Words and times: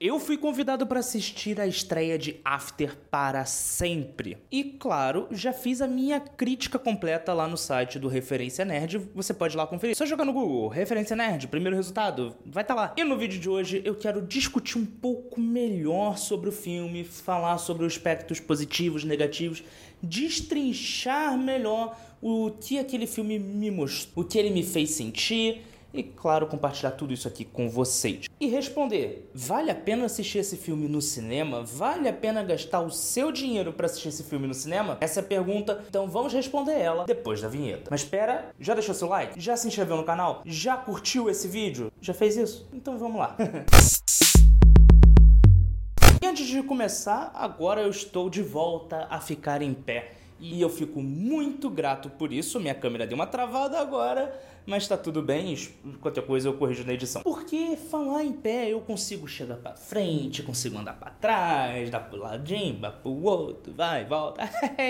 Eu 0.00 0.20
fui 0.20 0.36
convidado 0.36 0.86
para 0.86 1.00
assistir 1.00 1.60
a 1.60 1.66
estreia 1.66 2.16
de 2.16 2.36
After 2.44 2.96
para 3.10 3.44
sempre. 3.44 4.38
E 4.48 4.62
claro, 4.62 5.26
já 5.32 5.52
fiz 5.52 5.82
a 5.82 5.88
minha 5.88 6.20
crítica 6.20 6.78
completa 6.78 7.34
lá 7.34 7.48
no 7.48 7.56
site 7.56 7.98
do 7.98 8.06
Referência 8.06 8.64
Nerd. 8.64 8.98
Você 9.12 9.34
pode 9.34 9.56
lá 9.56 9.66
conferir. 9.66 9.96
Só 9.96 10.06
jogar 10.06 10.24
no 10.24 10.32
Google, 10.32 10.68
Referência 10.68 11.16
Nerd, 11.16 11.48
primeiro 11.48 11.74
resultado, 11.74 12.36
vai 12.46 12.62
estar 12.62 12.76
tá 12.76 12.80
lá. 12.80 12.94
E 12.96 13.02
no 13.02 13.18
vídeo 13.18 13.40
de 13.40 13.50
hoje 13.50 13.82
eu 13.84 13.96
quero 13.96 14.22
discutir 14.22 14.78
um 14.78 14.86
pouco 14.86 15.40
melhor 15.40 16.16
sobre 16.16 16.48
o 16.48 16.52
filme, 16.52 17.02
falar 17.02 17.58
sobre 17.58 17.84
os 17.84 17.92
aspectos 17.92 18.38
positivos, 18.38 19.02
negativos, 19.02 19.64
destrinchar 20.00 21.36
melhor 21.36 21.98
o 22.22 22.52
que 22.52 22.78
aquele 22.78 23.08
filme 23.08 23.36
me 23.36 23.68
mostrou, 23.68 24.24
o 24.24 24.28
que 24.28 24.38
ele 24.38 24.50
me 24.50 24.62
fez 24.62 24.90
sentir 24.90 25.60
e, 25.98 26.04
claro, 26.04 26.46
compartilhar 26.46 26.92
tudo 26.92 27.12
isso 27.12 27.26
aqui 27.26 27.44
com 27.44 27.68
vocês. 27.68 28.26
E 28.40 28.46
responder: 28.46 29.28
vale 29.34 29.68
a 29.68 29.74
pena 29.74 30.04
assistir 30.04 30.38
esse 30.38 30.56
filme 30.56 30.86
no 30.86 31.02
cinema? 31.02 31.64
Vale 31.64 32.08
a 32.08 32.12
pena 32.12 32.44
gastar 32.44 32.80
o 32.80 32.90
seu 32.90 33.32
dinheiro 33.32 33.72
para 33.72 33.86
assistir 33.86 34.10
esse 34.10 34.22
filme 34.22 34.46
no 34.46 34.54
cinema? 34.54 34.96
Essa 35.00 35.18
é 35.18 35.22
a 35.22 35.26
pergunta, 35.26 35.82
então 35.88 36.08
vamos 36.08 36.32
responder 36.32 36.78
ela 36.78 37.04
depois 37.04 37.42
da 37.42 37.48
vinheta. 37.48 37.88
Mas 37.90 38.02
espera, 38.02 38.50
já 38.60 38.74
deixou 38.74 38.94
seu 38.94 39.08
like? 39.08 39.40
Já 39.40 39.56
se 39.56 39.66
inscreveu 39.66 39.96
no 39.96 40.04
canal? 40.04 40.42
Já 40.46 40.76
curtiu 40.76 41.28
esse 41.28 41.48
vídeo? 41.48 41.90
Já 42.00 42.14
fez 42.14 42.36
isso? 42.36 42.68
Então 42.72 42.96
vamos 42.96 43.18
lá. 43.18 43.36
e 46.22 46.26
antes 46.26 46.46
de 46.46 46.62
começar, 46.62 47.32
agora 47.34 47.82
eu 47.82 47.90
estou 47.90 48.30
de 48.30 48.42
volta 48.42 49.08
a 49.10 49.20
ficar 49.20 49.62
em 49.62 49.74
pé. 49.74 50.12
E 50.40 50.60
eu 50.60 50.68
fico 50.68 51.02
muito 51.02 51.68
grato 51.68 52.08
por 52.10 52.32
isso. 52.32 52.60
Minha 52.60 52.74
câmera 52.74 53.06
deu 53.06 53.16
uma 53.16 53.26
travada 53.26 53.78
agora, 53.80 54.32
mas 54.64 54.86
tá 54.86 54.96
tudo 54.96 55.20
bem, 55.22 55.56
qualquer 56.00 56.24
coisa 56.24 56.48
eu 56.48 56.54
corrijo 56.54 56.84
na 56.84 56.92
edição. 56.92 57.22
Porque 57.22 57.76
falar 57.76 58.24
em 58.24 58.32
pé 58.32 58.70
eu 58.70 58.80
consigo 58.80 59.26
chegar 59.26 59.56
para 59.56 59.74
frente, 59.74 60.42
consigo 60.42 60.78
andar 60.78 60.94
para 60.94 61.10
trás, 61.10 61.90
dar 61.90 62.00
pro 62.00 62.18
ladinho, 62.18 62.78
dar 62.78 62.92
pro 62.92 63.10
outro, 63.10 63.72
vai, 63.72 64.04
volta. 64.04 64.42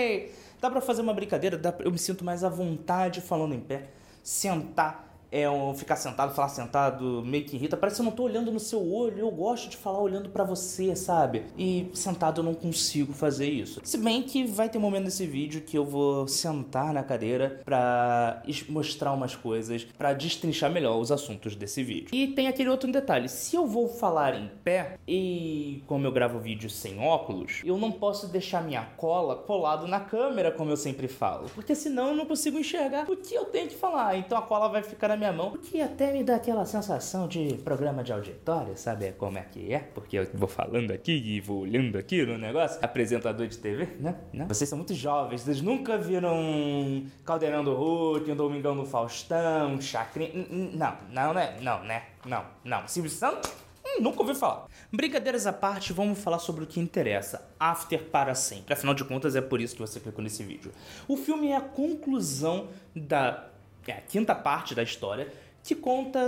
dá 0.61 0.69
para 0.69 0.81
fazer 0.81 1.01
uma 1.01 1.13
brincadeira, 1.13 1.57
dá 1.57 1.71
pra... 1.71 1.85
eu 1.85 1.91
me 1.91 1.97
sinto 1.97 2.23
mais 2.23 2.43
à 2.43 2.49
vontade 2.49 3.21
falando 3.21 3.55
em 3.55 3.59
pé, 3.59 3.89
sentar 4.21 5.08
é 5.31 5.49
um 5.49 5.73
ficar 5.73 5.95
sentado, 5.95 6.33
falar 6.33 6.49
sentado 6.49 7.23
meio 7.25 7.45
que 7.45 7.55
irrita. 7.55 7.77
Parece 7.77 7.97
que 7.97 8.01
eu 8.01 8.05
não 8.05 8.11
tô 8.11 8.23
olhando 8.23 8.51
no 8.51 8.59
seu 8.59 8.79
olho. 8.91 9.19
Eu 9.19 9.31
gosto 9.31 9.69
de 9.69 9.77
falar 9.77 9.99
olhando 9.99 10.29
para 10.29 10.43
você, 10.43 10.95
sabe? 10.95 11.45
E 11.57 11.89
sentado 11.93 12.41
eu 12.41 12.45
não 12.45 12.53
consigo 12.53 13.13
fazer 13.13 13.49
isso. 13.49 13.81
Se 13.83 13.97
bem 13.97 14.23
que 14.23 14.45
vai 14.45 14.69
ter 14.69 14.77
um 14.77 14.81
momento 14.81 15.05
nesse 15.05 15.25
vídeo 15.25 15.61
que 15.61 15.77
eu 15.77 15.85
vou 15.85 16.27
sentar 16.27 16.93
na 16.93 17.03
cadeira 17.03 17.61
para 17.63 18.41
mostrar 18.69 19.13
umas 19.13 19.35
coisas, 19.35 19.83
para 19.83 20.13
destrinchar 20.13 20.71
melhor 20.71 20.97
os 20.99 21.11
assuntos 21.11 21.55
desse 21.55 21.83
vídeo. 21.83 22.09
E 22.11 22.27
tem 22.27 22.47
aquele 22.47 22.69
outro 22.69 22.91
detalhe: 22.91 23.29
se 23.29 23.55
eu 23.55 23.67
vou 23.67 23.87
falar 23.87 24.33
em 24.33 24.49
pé 24.63 24.97
e 25.07 25.83
como 25.85 26.05
eu 26.05 26.11
gravo 26.11 26.39
vídeo 26.39 26.69
sem 26.69 26.99
óculos, 26.99 27.61
eu 27.63 27.77
não 27.77 27.91
posso 27.91 28.27
deixar 28.27 28.63
minha 28.63 28.83
cola 28.97 29.35
colado 29.35 29.87
na 29.87 29.99
câmera, 29.99 30.51
como 30.51 30.71
eu 30.71 30.77
sempre 30.77 31.07
falo, 31.07 31.49
porque 31.53 31.75
senão 31.75 32.09
eu 32.09 32.15
não 32.15 32.25
consigo 32.25 32.57
enxergar 32.57 33.09
o 33.09 33.15
que 33.15 33.33
eu 33.33 33.45
tenho 33.45 33.67
que 33.67 33.75
falar. 33.75 34.17
Então 34.17 34.37
a 34.37 34.41
cola 34.41 34.67
vai 34.69 34.81
ficar 34.81 35.07
na 35.07 35.18
minha 35.19 35.33
mão, 35.33 35.51
que 35.57 35.81
até 35.81 36.13
me 36.13 36.23
dá 36.23 36.37
aquela 36.37 36.65
sensação 36.65 37.27
de 37.27 37.55
programa 37.63 38.03
de 38.03 38.11
auditório, 38.13 38.75
sabe 38.77 39.11
como 39.11 39.37
é 39.37 39.41
que 39.41 39.73
é? 39.73 39.79
Porque 39.79 40.17
eu 40.17 40.27
vou 40.33 40.47
falando 40.47 40.91
aqui 40.91 41.11
e 41.11 41.41
vou 41.41 41.59
olhando 41.61 41.97
aqui 41.97 42.25
no 42.25 42.37
negócio, 42.37 42.79
apresentador 42.81 43.45
de 43.45 43.57
TV, 43.57 43.89
né? 43.99 44.15
Não? 44.31 44.47
Vocês 44.47 44.69
são 44.69 44.77
muito 44.77 44.93
jovens, 44.93 45.41
vocês 45.41 45.61
nunca 45.61 45.97
viram 45.97 47.03
Caldeirão 47.25 47.63
do 47.63 47.75
Hulk, 47.75 48.31
um 48.31 48.35
Domingão 48.35 48.75
do 48.75 48.85
Faustão, 48.85 49.79
Chacrinha, 49.81 50.31
não, 50.73 50.97
não, 51.11 51.33
né? 51.33 51.57
Não, 51.61 51.83
né? 51.83 52.03
Não, 52.25 52.45
não. 52.63 52.87
Silvio 52.87 53.11
Santos? 53.11 53.51
Hum, 53.85 54.01
nunca 54.01 54.21
ouvi 54.21 54.35
falar. 54.35 54.67
Brincadeiras 54.91 55.47
à 55.47 55.53
parte, 55.53 55.91
vamos 55.91 56.19
falar 56.19 56.39
sobre 56.39 56.63
o 56.63 56.67
que 56.67 56.79
interessa. 56.79 57.49
After 57.59 58.01
para 58.05 58.35
sempre. 58.35 58.73
Afinal 58.73 58.93
de 58.93 59.03
contas, 59.03 59.35
é 59.35 59.41
por 59.41 59.59
isso 59.59 59.75
que 59.75 59.81
você 59.81 59.99
clicou 59.99 60.23
nesse 60.23 60.43
vídeo. 60.43 60.71
O 61.07 61.17
filme 61.17 61.49
é 61.49 61.57
a 61.57 61.61
conclusão 61.61 62.67
da 62.95 63.48
que 63.89 63.91
é 63.91 63.97
a 63.97 64.01
quinta 64.01 64.35
parte 64.35 64.75
da 64.75 64.83
história, 64.83 65.27
que 65.63 65.73
conta 65.73 66.19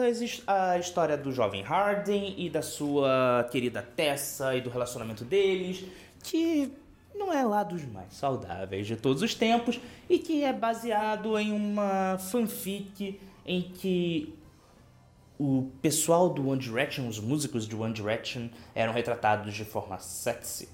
a 0.47 0.79
história 0.79 1.15
do 1.15 1.31
jovem 1.31 1.61
Harding 1.61 2.33
e 2.35 2.49
da 2.49 2.63
sua 2.63 3.47
querida 3.51 3.83
Tessa 3.83 4.55
e 4.55 4.61
do 4.61 4.69
relacionamento 4.71 5.23
deles, 5.23 5.85
que 6.23 6.73
não 7.13 7.31
é 7.31 7.43
lá 7.43 7.63
dos 7.63 7.85
mais 7.85 8.13
saudáveis 8.15 8.87
de 8.87 8.95
todos 8.95 9.21
os 9.21 9.35
tempos 9.35 9.79
e 10.09 10.17
que 10.17 10.43
é 10.43 10.51
baseado 10.51 11.37
em 11.37 11.51
uma 11.51 12.17
fanfic 12.17 13.19
em 13.45 13.61
que 13.61 14.33
o 15.37 15.69
pessoal 15.83 16.29
do 16.29 16.49
One 16.49 16.59
Direction, 16.59 17.07
os 17.07 17.19
músicos 17.19 17.67
do 17.67 17.81
One 17.81 17.93
Direction, 17.93 18.49
eram 18.73 18.91
retratados 18.91 19.53
de 19.53 19.65
forma 19.65 19.99
sexy. 19.99 20.67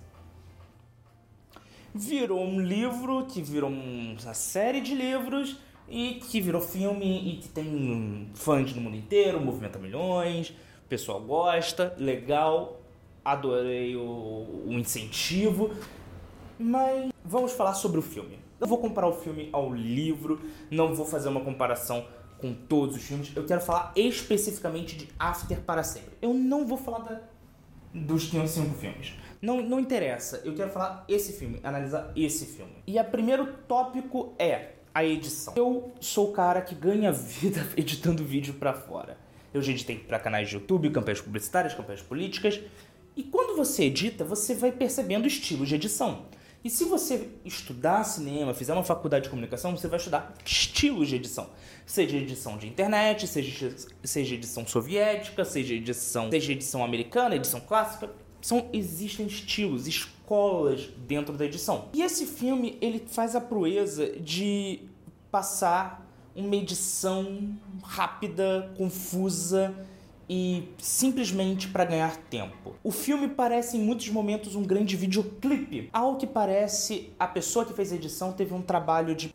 Virou 1.94 2.42
um 2.42 2.62
livro 2.62 3.26
que 3.26 3.42
virou 3.42 3.70
uma 3.70 4.34
série 4.34 4.80
de 4.80 4.96
livros 4.96 5.58
e 5.90 6.16
que 6.16 6.42
virou 6.42 6.62
filme 6.62 7.34
e 7.34 7.38
que 7.38 7.50
tem 7.50 8.30
fãs 8.34 8.74
no 8.74 8.82
mundo 8.82 8.96
inteiro, 8.96 9.40
movimenta 9.40 9.80
milhões, 9.80 10.50
o 10.50 10.90
pessoal 10.90 11.20
gosta, 11.22 11.96
legal, 11.98 12.82
adorei 13.24 13.96
o, 13.96 14.64
o 14.66 14.74
incentivo, 14.74 15.72
mas 16.60 17.12
vamos 17.24 17.52
falar 17.52 17.74
sobre 17.74 18.00
o 18.00 18.02
filme. 18.02 18.40
Eu 18.60 18.68
vou 18.68 18.80
comparar 18.80 19.08
o 19.08 19.14
filme 19.14 19.50
ao 19.52 19.74
livro, 19.74 20.42
não 20.72 20.94
vou 20.94 21.06
fazer 21.06 21.30
uma 21.30 21.42
comparação 21.42 22.06
com 22.40 22.54
todos 22.54 22.96
os 22.96 23.04
filmes. 23.04 23.32
Eu 23.36 23.46
quero 23.46 23.62
falar 23.62 23.92
especificamente 23.96 24.96
de 24.96 25.08
After 25.20 25.60
para 25.62 25.84
sempre. 25.84 26.12
Eu 26.22 26.34
não 26.34 26.66
vou 26.66 26.78
falar 26.78 27.00
da, 27.00 27.22
dos 27.94 28.30
cinco 28.30 28.74
filmes. 28.76 29.14
Não, 29.42 29.62
não 29.62 29.80
interessa. 29.80 30.42
Eu 30.44 30.56
quero 30.56 30.72
falar 30.72 31.06
esse 31.08 31.34
filme, 31.34 31.60
analisar 31.64 32.12
esse 32.16 32.46
filme. 32.46 32.74
E 32.88 33.00
o 33.00 33.04
primeiro 33.04 33.54
tópico 33.68 34.34
é 34.40 34.77
a 34.98 35.06
edição. 35.06 35.54
Eu 35.56 35.94
sou 36.02 36.30
o 36.30 36.34
cara 36.34 36.60
que 36.60 36.74
ganha 36.74 37.12
vida 37.14 37.68
editando 37.78 38.26
vídeo 38.26 38.56
para 38.56 38.74
fora. 38.74 39.16
Eu 39.54 39.62
já 39.62 39.72
editei 39.72 40.00
para 40.00 40.18
canais 40.18 40.50
de 40.50 40.56
YouTube, 40.56 40.90
campanhas 40.90 41.22
publicitárias, 41.22 41.76
campanhas 41.76 42.02
políticas. 42.02 42.60
E 43.16 43.22
quando 43.24 43.56
você 43.56 43.84
edita, 43.84 44.26
você 44.26 44.56
vai 44.56 44.72
percebendo 44.72 45.28
estilos 45.28 45.70
de 45.70 45.76
edição. 45.76 46.26
E 46.64 46.70
se 46.70 46.84
você 46.84 47.30
estudar 47.46 48.04
cinema, 48.04 48.56
fizer 48.56 48.74
uma 48.74 48.84
faculdade 48.84 49.26
de 49.26 49.30
comunicação, 49.30 49.78
você 49.78 49.88
vai 49.88 49.98
estudar 49.98 50.34
estilos 50.44 51.08
de 51.08 51.16
edição. 51.16 51.48
Seja 51.86 52.18
edição 52.18 52.58
de 52.58 52.68
internet, 52.68 53.28
seja, 53.28 53.76
seja 54.04 54.34
edição 54.34 54.66
soviética, 54.66 55.46
seja 55.46 55.76
edição, 55.76 56.32
seja 56.32 56.52
edição 56.52 56.84
americana, 56.84 57.36
edição 57.36 57.60
clássica. 57.60 58.10
São, 58.42 58.70
existem 58.72 59.26
estilos, 59.26 59.88
escolas 59.88 60.90
dentro 61.08 61.36
da 61.36 61.46
edição. 61.46 61.90
E 61.94 62.02
esse 62.02 62.26
filme, 62.26 62.78
ele 62.82 63.04
faz 63.08 63.36
a 63.36 63.42
proeza 63.42 64.12
de 64.20 64.80
passar 65.32 66.06
uma 66.36 66.56
edição 66.56 67.56
rápida, 67.84 68.72
confusa 68.78 69.74
e 70.30 70.64
simplesmente 70.78 71.68
para 71.70 71.86
ganhar 71.86 72.16
tempo. 72.30 72.76
O 72.84 72.92
filme 72.92 73.28
parece 73.30 73.78
em 73.78 73.80
muitos 73.80 74.10
momentos 74.10 74.56
um 74.56 74.64
grande 74.64 74.96
videoclipe. 74.96 75.90
Ao 75.92 76.18
que 76.18 76.28
parece, 76.28 77.12
a 77.18 77.28
pessoa 77.28 77.66
que 77.66 77.74
fez 77.74 77.92
a 77.92 77.96
edição 77.96 78.34
teve 78.34 78.54
um 78.54 78.62
trabalho 78.62 79.16
de 79.16 79.34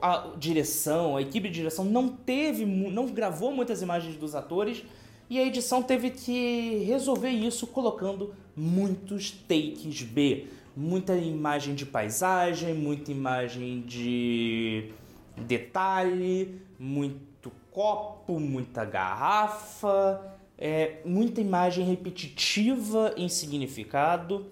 a 0.00 0.32
direção, 0.38 1.16
a 1.16 1.22
equipe 1.22 1.48
de 1.48 1.54
direção 1.54 1.84
não 1.84 2.08
teve, 2.08 2.64
não 2.64 3.06
gravou 3.06 3.52
muitas 3.52 3.82
imagens 3.82 4.16
dos 4.16 4.34
atores 4.34 4.84
e 5.30 5.38
a 5.38 5.46
edição 5.46 5.80
teve 5.80 6.10
que 6.10 6.82
resolver 6.84 7.30
isso 7.30 7.64
colocando 7.68 8.34
muitos 8.56 9.30
takes 9.30 10.02
B, 10.02 10.48
muita 10.76 11.14
imagem 11.14 11.76
de 11.76 11.86
paisagem, 11.86 12.74
muita 12.74 13.12
imagem 13.12 13.82
de 13.82 14.90
detalhe, 15.36 16.60
muito 16.76 17.52
copo, 17.70 18.40
muita 18.40 18.84
garrafa, 18.84 20.36
é, 20.58 20.96
muita 21.04 21.40
imagem 21.40 21.86
repetitiva 21.86 23.14
em 23.16 23.28
significado 23.28 24.46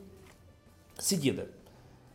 seguida 0.97 1.51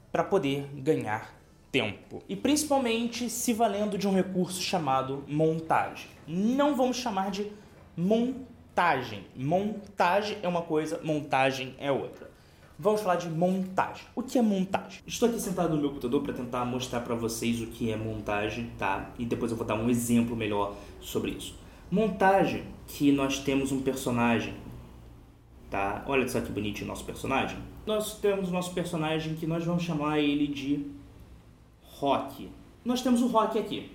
para 0.09 0.23
poder 0.23 0.69
ganhar 0.75 1.37
tempo. 1.69 2.23
E 2.29 2.35
principalmente 2.37 3.29
se 3.29 3.51
valendo 3.51 3.97
de 3.97 4.07
um 4.07 4.13
recurso 4.13 4.61
chamado 4.61 5.25
montagem. 5.27 6.07
Não 6.25 6.77
vamos 6.77 6.95
chamar 6.95 7.29
de 7.29 7.51
montagem 7.97 8.52
montagem. 8.73 9.23
Montagem 9.35 10.37
é 10.41 10.47
uma 10.47 10.63
coisa, 10.63 10.99
montagem 11.03 11.75
é 11.77 11.91
outra. 11.91 12.31
Vamos 12.77 13.01
falar 13.01 13.17
de 13.17 13.29
montagem. 13.29 14.03
O 14.15 14.23
que 14.23 14.39
é 14.39 14.41
montagem? 14.41 14.99
Estou 15.05 15.29
aqui 15.29 15.39
sentado 15.39 15.75
no 15.75 15.79
meu 15.79 15.89
computador 15.89 16.23
para 16.23 16.33
tentar 16.33 16.65
mostrar 16.65 17.01
para 17.01 17.13
vocês 17.13 17.61
o 17.61 17.67
que 17.67 17.91
é 17.91 17.95
montagem, 17.95 18.71
tá? 18.79 19.11
E 19.19 19.25
depois 19.25 19.51
eu 19.51 19.57
vou 19.57 19.65
dar 19.65 19.75
um 19.75 19.89
exemplo 19.91 20.35
melhor 20.35 20.75
sobre 20.99 21.31
isso. 21.31 21.55
Montagem, 21.91 22.63
que 22.87 23.11
nós 23.11 23.37
temos 23.37 23.71
um 23.71 23.79
personagem, 23.79 24.55
tá? 25.69 26.03
Olha 26.07 26.27
só 26.27 26.41
que 26.41 26.51
bonitinho 26.51 26.85
o 26.85 26.87
nosso 26.87 27.05
personagem. 27.05 27.59
Nós 27.85 28.19
temos 28.19 28.49
o 28.49 28.51
nosso 28.51 28.73
personagem 28.73 29.35
que 29.35 29.45
nós 29.45 29.63
vamos 29.63 29.83
chamar 29.83 30.19
ele 30.19 30.47
de 30.47 30.83
Rock. 31.83 32.49
Nós 32.83 33.03
temos 33.03 33.21
o 33.21 33.27
Rock 33.27 33.59
aqui. 33.59 33.91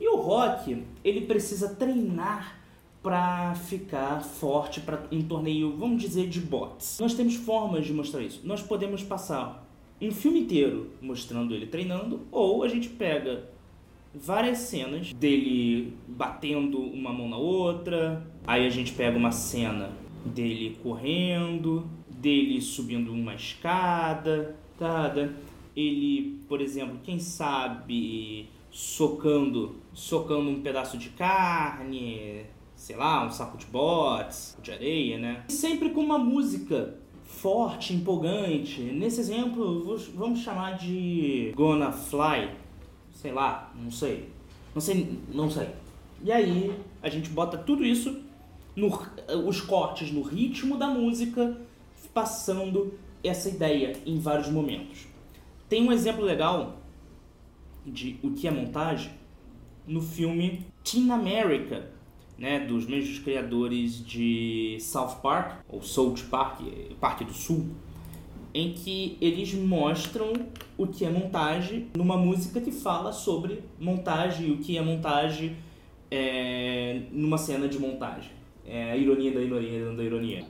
E 0.00 0.08
o 0.08 0.16
Rock, 0.16 0.84
ele 1.02 1.22
precisa 1.22 1.74
treinar 1.74 2.63
para 3.04 3.54
ficar 3.54 4.22
forte 4.22 4.80
para 4.80 5.04
um 5.12 5.20
torneio, 5.20 5.76
vamos 5.76 6.02
dizer, 6.02 6.26
de 6.26 6.40
bots. 6.40 6.98
Nós 6.98 7.12
temos 7.12 7.34
formas 7.34 7.84
de 7.84 7.92
mostrar 7.92 8.22
isso. 8.22 8.40
Nós 8.44 8.62
podemos 8.62 9.02
passar 9.02 9.68
um 10.00 10.10
filme 10.10 10.40
inteiro 10.40 10.90
mostrando 11.02 11.54
ele 11.54 11.66
treinando, 11.66 12.22
ou 12.32 12.62
a 12.62 12.68
gente 12.68 12.88
pega 12.88 13.44
várias 14.14 14.58
cenas 14.58 15.12
dele 15.12 15.94
batendo 16.08 16.80
uma 16.80 17.12
mão 17.12 17.28
na 17.28 17.36
outra, 17.36 18.26
aí 18.46 18.66
a 18.66 18.70
gente 18.70 18.92
pega 18.92 19.18
uma 19.18 19.32
cena 19.32 19.92
dele 20.24 20.78
correndo, 20.82 21.86
dele 22.08 22.58
subindo 22.62 23.12
uma 23.12 23.34
escada, 23.34 24.56
tá? 24.78 25.12
ele, 25.76 26.40
por 26.48 26.62
exemplo, 26.62 26.98
quem 27.04 27.18
sabe 27.18 28.48
socando, 28.70 29.76
socando 29.92 30.48
um 30.48 30.62
pedaço 30.62 30.96
de 30.96 31.10
carne, 31.10 32.46
sei 32.84 32.96
lá, 32.96 33.24
um 33.24 33.30
saco 33.30 33.56
de 33.56 33.64
botes, 33.64 34.58
de 34.62 34.70
areia, 34.70 35.18
né? 35.18 35.42
Sempre 35.48 35.88
com 35.88 36.02
uma 36.02 36.18
música 36.18 36.94
forte, 37.22 37.94
empolgante. 37.94 38.82
Nesse 38.82 39.20
exemplo, 39.20 39.98
vamos 40.14 40.40
chamar 40.40 40.76
de 40.76 41.50
Gonna 41.56 41.90
Fly, 41.90 42.50
sei 43.10 43.32
lá, 43.32 43.72
não 43.74 43.90
sei. 43.90 44.28
Não 44.74 44.82
sei, 44.82 45.18
não 45.32 45.50
sei. 45.50 45.70
E 46.22 46.30
aí, 46.30 46.78
a 47.02 47.08
gente 47.08 47.30
bota 47.30 47.56
tudo 47.56 47.82
isso 47.86 48.20
no, 48.76 48.90
os 49.46 49.62
cortes 49.62 50.12
no 50.12 50.20
ritmo 50.20 50.76
da 50.76 50.88
música, 50.88 51.56
passando 52.12 52.92
essa 53.24 53.48
ideia 53.48 53.96
em 54.04 54.18
vários 54.18 54.50
momentos. 54.50 55.06
Tem 55.70 55.82
um 55.82 55.90
exemplo 55.90 56.22
legal 56.22 56.76
de 57.86 58.18
o 58.22 58.32
que 58.32 58.46
é 58.46 58.50
montagem 58.50 59.10
no 59.86 60.02
filme 60.02 60.66
Teen 60.84 61.10
America, 61.10 61.94
né, 62.38 62.60
dos 62.60 62.86
mesmos 62.86 63.18
criadores 63.18 64.04
de 64.04 64.76
South 64.80 65.16
Park, 65.22 65.60
ou 65.68 65.82
South 65.82 66.16
Park, 66.30 66.60
Parque 67.00 67.24
do 67.24 67.32
Sul, 67.32 67.68
em 68.52 68.72
que 68.72 69.16
eles 69.20 69.52
mostram 69.54 70.32
o 70.76 70.86
que 70.86 71.04
é 71.04 71.10
montagem 71.10 71.88
numa 71.96 72.16
música 72.16 72.60
que 72.60 72.70
fala 72.70 73.12
sobre 73.12 73.60
montagem 73.80 74.48
e 74.48 74.52
o 74.52 74.58
que 74.58 74.78
é 74.78 74.82
montagem 74.82 75.56
é, 76.10 77.02
numa 77.10 77.38
cena 77.38 77.68
de 77.68 77.78
montagem. 77.78 78.30
É 78.66 78.92
a 78.92 78.96
ironia 78.96 79.32
da 79.32 79.40
ironia 79.40 79.92
da 79.92 80.02
ironia. 80.02 80.44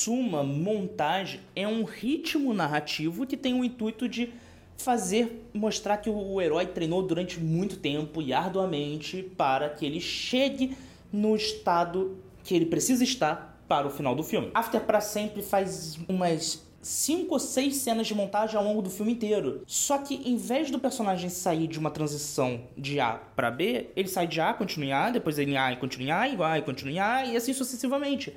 Suma, 0.00 0.42
montagem 0.42 1.40
é 1.54 1.68
um 1.68 1.84
ritmo 1.84 2.54
narrativo 2.54 3.26
que 3.26 3.36
tem 3.36 3.52
o 3.52 3.64
intuito 3.64 4.08
de 4.08 4.32
fazer 4.76 5.46
mostrar 5.52 5.98
que 5.98 6.08
o 6.08 6.40
herói 6.40 6.66
treinou 6.66 7.02
durante 7.02 7.38
muito 7.38 7.76
tempo 7.76 8.22
e 8.22 8.32
arduamente 8.32 9.22
para 9.36 9.68
que 9.68 9.84
ele 9.84 10.00
chegue 10.00 10.76
no 11.12 11.36
estado 11.36 12.16
que 12.42 12.54
ele 12.54 12.64
precisa 12.64 13.04
estar 13.04 13.62
para 13.68 13.86
o 13.86 13.90
final 13.90 14.14
do 14.14 14.22
filme. 14.22 14.50
After 14.54 14.80
para 14.80 15.02
sempre 15.02 15.42
faz 15.42 15.98
umas 16.08 16.64
cinco 16.80 17.34
ou 17.34 17.38
seis 17.38 17.76
cenas 17.76 18.06
de 18.06 18.14
montagem 18.14 18.56
ao 18.56 18.64
longo 18.64 18.80
do 18.80 18.88
filme 18.88 19.12
inteiro. 19.12 19.62
Só 19.66 19.98
que 19.98 20.14
em 20.14 20.36
vez 20.36 20.70
do 20.70 20.78
personagem 20.78 21.28
sair 21.28 21.66
de 21.66 21.78
uma 21.78 21.90
transição 21.90 22.62
de 22.76 22.98
A 22.98 23.20
para 23.36 23.50
B, 23.50 23.90
ele 23.94 24.08
sai 24.08 24.26
de 24.26 24.40
A, 24.40 24.54
continua 24.54 24.88
em 24.88 24.92
A, 24.92 25.10
depois 25.10 25.38
ele 25.38 25.52
em 25.52 25.56
A 25.58 25.72
e 25.72 25.76
continua 25.76 26.08
em 26.08 26.10
A, 26.10 26.28
e 26.28 26.42
A 26.42 26.58
e 26.58 26.62
continua 26.62 26.92
em 26.92 26.98
A, 26.98 27.26
e 27.26 27.36
assim 27.36 27.52
sucessivamente 27.52 28.34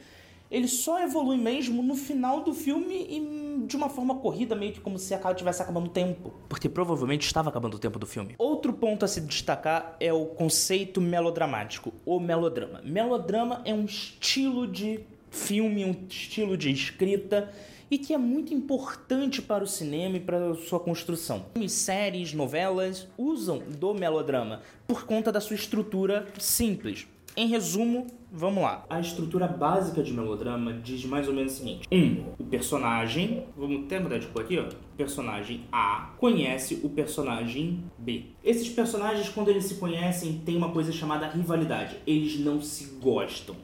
ele 0.53 0.67
só 0.67 1.01
evolui 1.01 1.35
mesmo 1.35 1.81
no 1.81 1.95
final 1.95 2.41
do 2.41 2.53
filme 2.53 2.95
e 3.09 3.65
de 3.65 3.75
uma 3.75 3.89
forma 3.89 4.15
corrida, 4.15 4.55
meio 4.55 4.71
que 4.71 4.79
como 4.79 4.99
se 4.99 5.17
tivesse 5.35 5.63
acabando 5.63 5.87
o 5.87 5.89
tempo. 5.89 6.31
Porque 6.47 6.69
provavelmente 6.69 7.25
estava 7.25 7.49
acabando 7.49 7.73
o 7.73 7.79
tempo 7.79 7.97
do 7.97 8.05
filme. 8.05 8.35
Outro 8.37 8.71
ponto 8.71 9.03
a 9.03 9.07
se 9.07 9.19
destacar 9.19 9.97
é 9.99 10.13
o 10.13 10.27
conceito 10.27 11.01
melodramático, 11.01 11.91
o 12.05 12.19
melodrama. 12.19 12.81
Melodrama 12.85 13.63
é 13.65 13.73
um 13.73 13.85
estilo 13.85 14.67
de 14.67 14.99
filme, 15.31 15.83
um 15.85 15.95
estilo 16.07 16.55
de 16.55 16.69
escrita 16.69 17.51
e 17.89 17.97
que 17.97 18.13
é 18.13 18.17
muito 18.17 18.53
importante 18.53 19.41
para 19.41 19.63
o 19.63 19.67
cinema 19.67 20.17
e 20.17 20.19
para 20.19 20.53
sua 20.53 20.79
construção. 20.79 21.47
Séries, 21.67 22.31
novelas 22.31 23.07
usam 23.17 23.57
do 23.57 23.91
melodrama 23.95 24.61
por 24.87 25.05
conta 25.05 25.31
da 25.31 25.41
sua 25.41 25.55
estrutura 25.55 26.27
simples. 26.37 27.07
Em 27.35 27.47
resumo, 27.47 28.05
vamos 28.31 28.61
lá. 28.61 28.85
A 28.87 28.99
estrutura 28.99 29.47
básica 29.47 30.03
de 30.03 30.13
melodrama 30.13 30.71
diz 30.71 31.03
mais 31.03 31.27
ou 31.27 31.33
menos 31.33 31.53
o 31.53 31.55
seguinte: 31.57 31.87
1. 31.91 31.97
Um, 31.97 32.25
o 32.37 32.43
personagem, 32.43 33.45
vamos 33.57 33.85
até 33.85 33.99
mudar 33.99 34.19
de 34.19 34.27
cor 34.27 34.43
aqui, 34.43 34.59
ó. 34.59 34.65
O 34.65 34.95
personagem 34.95 35.61
A 35.71 36.13
conhece 36.19 36.79
o 36.83 36.89
personagem 36.89 37.83
B. 37.97 38.25
Esses 38.43 38.69
personagens, 38.69 39.29
quando 39.29 39.49
eles 39.49 39.65
se 39.65 39.75
conhecem, 39.75 40.43
tem 40.45 40.55
uma 40.55 40.69
coisa 40.69 40.91
chamada 40.91 41.27
rivalidade. 41.27 41.97
Eles 42.05 42.39
não 42.39 42.61
se 42.61 42.99
gostam. 43.01 43.55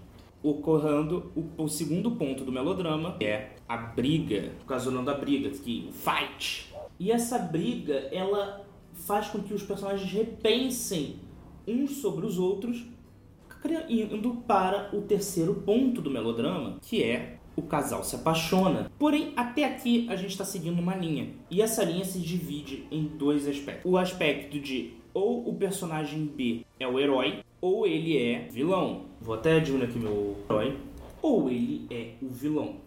Ocorrendo 0.42 1.32
o, 1.36 1.64
o 1.64 1.68
segundo 1.68 2.12
ponto 2.12 2.44
do 2.44 2.52
melodrama, 2.52 3.18
que 3.20 3.26
é 3.26 3.56
a 3.68 3.78
briga, 3.78 4.52
ocasionando 4.64 5.12
a 5.12 5.14
briga, 5.14 5.50
que 5.52 5.88
o 5.88 5.92
fight. 5.92 6.74
E 7.00 7.12
essa 7.12 7.38
briga, 7.38 7.94
ela 8.12 8.66
faz 8.94 9.28
com 9.28 9.44
que 9.44 9.54
os 9.54 9.62
personagens 9.62 10.12
repensem 10.12 11.18
uns 11.68 11.98
sobre 11.98 12.26
os 12.26 12.40
outros 12.40 12.84
indo 13.90 14.36
para 14.48 14.90
o 14.96 15.02
terceiro 15.02 15.56
ponto 15.56 16.02
do 16.02 16.10
melodrama, 16.10 16.78
que 16.82 17.04
é 17.04 17.38
o 17.56 17.62
casal 17.62 18.04
se 18.04 18.16
apaixona. 18.16 18.90
Porém, 18.98 19.34
até 19.36 19.66
aqui 19.66 20.08
a 20.10 20.16
gente 20.16 20.32
está 20.32 20.46
seguindo 20.46 20.80
uma 20.80 20.96
linha. 20.96 21.30
E 21.52 21.62
essa 21.62 21.84
linha 21.84 22.06
se 22.06 22.20
divide 22.20 22.88
em 22.90 23.04
dois 23.04 23.48
aspectos. 23.48 23.92
O 23.92 23.98
aspecto 23.98 24.60
de 24.60 24.94
ou 25.14 25.50
o 25.50 25.56
personagem 25.56 26.26
B 26.26 26.66
é 26.80 26.88
o 26.88 27.00
herói, 27.00 27.44
ou 27.60 27.86
ele 27.86 28.18
é 28.18 28.48
vilão. 28.50 29.06
Vou 29.20 29.36
até 29.36 29.60
diminuir 29.60 29.90
aqui 29.90 30.00
meu 30.00 30.38
herói. 30.50 30.78
Ou 31.22 31.50
ele 31.50 31.86
é 31.90 32.14
o 32.22 32.30
vilão. 32.30 32.78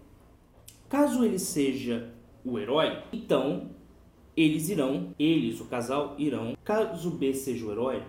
Caso 0.89 1.25
ele 1.25 1.39
seja 1.39 2.11
o 2.45 2.59
herói, 2.59 3.03
então 3.13 3.71
eles 4.37 4.69
irão, 4.71 5.15
eles, 5.19 5.61
o 5.61 5.67
casal, 5.67 6.15
irão. 6.19 6.57
Caso 6.65 7.11
B 7.11 7.35
seja 7.35 7.67
o 7.67 7.73
herói, 7.73 8.03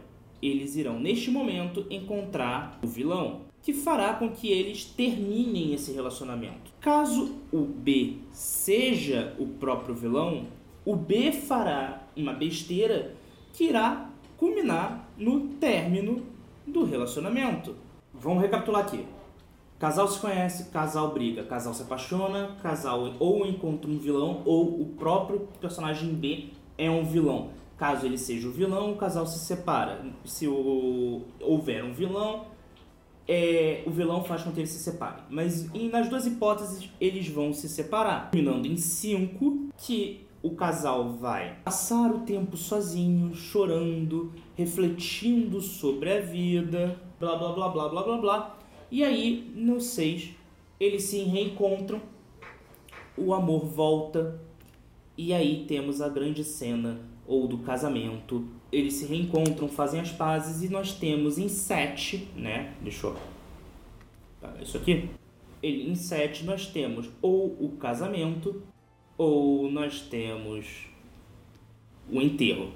eles 0.48 0.76
irão, 0.76 1.00
neste 1.00 1.32
momento, 1.32 1.86
encontrar 1.90 2.80
o 2.84 2.88
vilão, 2.88 3.42
que 3.62 3.74
fará 3.74 4.14
com 4.14 4.30
que 4.30 4.52
eles 4.52 4.86
terminem 4.86 5.74
esse 5.74 5.92
relacionamento. 5.94 6.72
Caso 6.82 7.36
o 7.52 7.62
B 7.62 8.18
seja 8.32 9.34
o 9.40 9.48
próprio 9.48 9.96
vilão, 9.96 10.48
o 10.86 10.96
B 10.96 11.32
fará 11.32 12.04
uma 12.16 12.34
besteira 12.34 13.16
que 13.54 13.66
irá 13.66 14.10
culminar 14.38 15.10
no 15.18 15.48
término 15.56 16.24
do 16.68 16.84
relacionamento. 16.84 17.76
Vamos 18.14 18.42
recapitular 18.42 18.82
aqui. 18.82 19.06
Casal 19.80 20.08
se 20.08 20.20
conhece, 20.20 20.70
casal 20.72 21.14
briga, 21.14 21.44
casal 21.44 21.74
se 21.74 21.84
apaixona, 21.84 22.56
casal 22.62 23.14
ou 23.20 23.46
encontra 23.46 23.90
um 23.90 23.98
vilão 23.98 24.42
ou 24.46 24.82
o 24.82 24.86
próprio 24.98 25.48
personagem 25.60 26.14
B 26.14 26.50
é 26.78 26.90
um 26.90 27.04
vilão. 27.04 27.50
Caso 27.78 28.06
ele 28.06 28.18
seja 28.18 28.48
o 28.48 28.52
vilão, 28.52 28.92
o 28.92 28.96
casal 28.96 29.26
se 29.26 29.40
separa. 29.40 30.06
Se 30.24 30.48
o, 30.48 31.24
houver 31.42 31.84
um 31.84 31.94
vilão, 31.94 32.46
é, 33.28 33.84
o 33.86 33.92
vilão 33.92 34.24
faz 34.24 34.44
com 34.44 34.52
que 34.52 34.60
eles 34.60 34.70
se 34.70 34.80
separem. 34.80 35.24
Mas 35.30 35.72
nas 35.92 36.10
duas 36.10 36.26
hipóteses, 36.26 36.90
eles 37.00 37.28
vão 37.28 37.52
se 37.54 37.68
separar. 37.68 38.32
Terminando 38.32 38.66
em 38.66 38.78
5, 38.78 39.70
que 39.78 40.26
o 40.42 40.52
casal 40.52 41.14
vai 41.14 41.58
passar 41.64 42.12
o 42.12 42.20
tempo 42.20 42.58
sozinho, 42.58 43.34
chorando, 43.34 44.32
refletindo 44.56 45.62
sobre 45.62 46.12
a 46.12 46.22
vida, 46.22 47.00
blá 47.20 47.36
blá 47.36 47.54
blá 47.54 47.70
blá 47.70 47.90
blá 47.90 48.04
blá 48.04 48.18
blá. 48.18 48.58
E 48.92 49.04
aí, 49.04 49.52
no 49.56 49.82
6, 49.82 50.32
eles 50.80 51.04
se 51.04 51.24
reencontram, 51.24 52.02
o 53.18 53.34
amor 53.34 53.66
volta, 53.66 54.40
e 55.18 55.34
aí 55.34 55.66
temos 55.66 56.02
a 56.02 56.10
grande 56.10 56.44
cena 56.44 57.13
ou 57.28 57.48
do 57.48 57.60
casamento. 57.60 58.46
Eles 58.72 58.94
se 58.96 59.06
reencontram, 59.06 59.68
fazem 59.68 60.00
as 60.00 60.12
pazes 60.12 60.64
e 60.64 60.72
nós 60.72 60.94
temos 60.94 61.38
em 61.38 61.48
sete, 61.48 62.28
né? 62.36 62.74
Deixa 62.82 63.08
eu 63.08 63.16
isso 64.62 64.78
aqui. 64.78 65.10
Em 65.62 65.96
sete 65.96 66.44
nós 66.44 66.68
temos 66.68 67.10
ou 67.22 67.46
o 67.60 67.78
casamento 67.80 68.62
ou 69.18 69.72
nós 69.72 70.02
temos 70.02 70.88
o 72.12 72.22
enterro. 72.22 72.72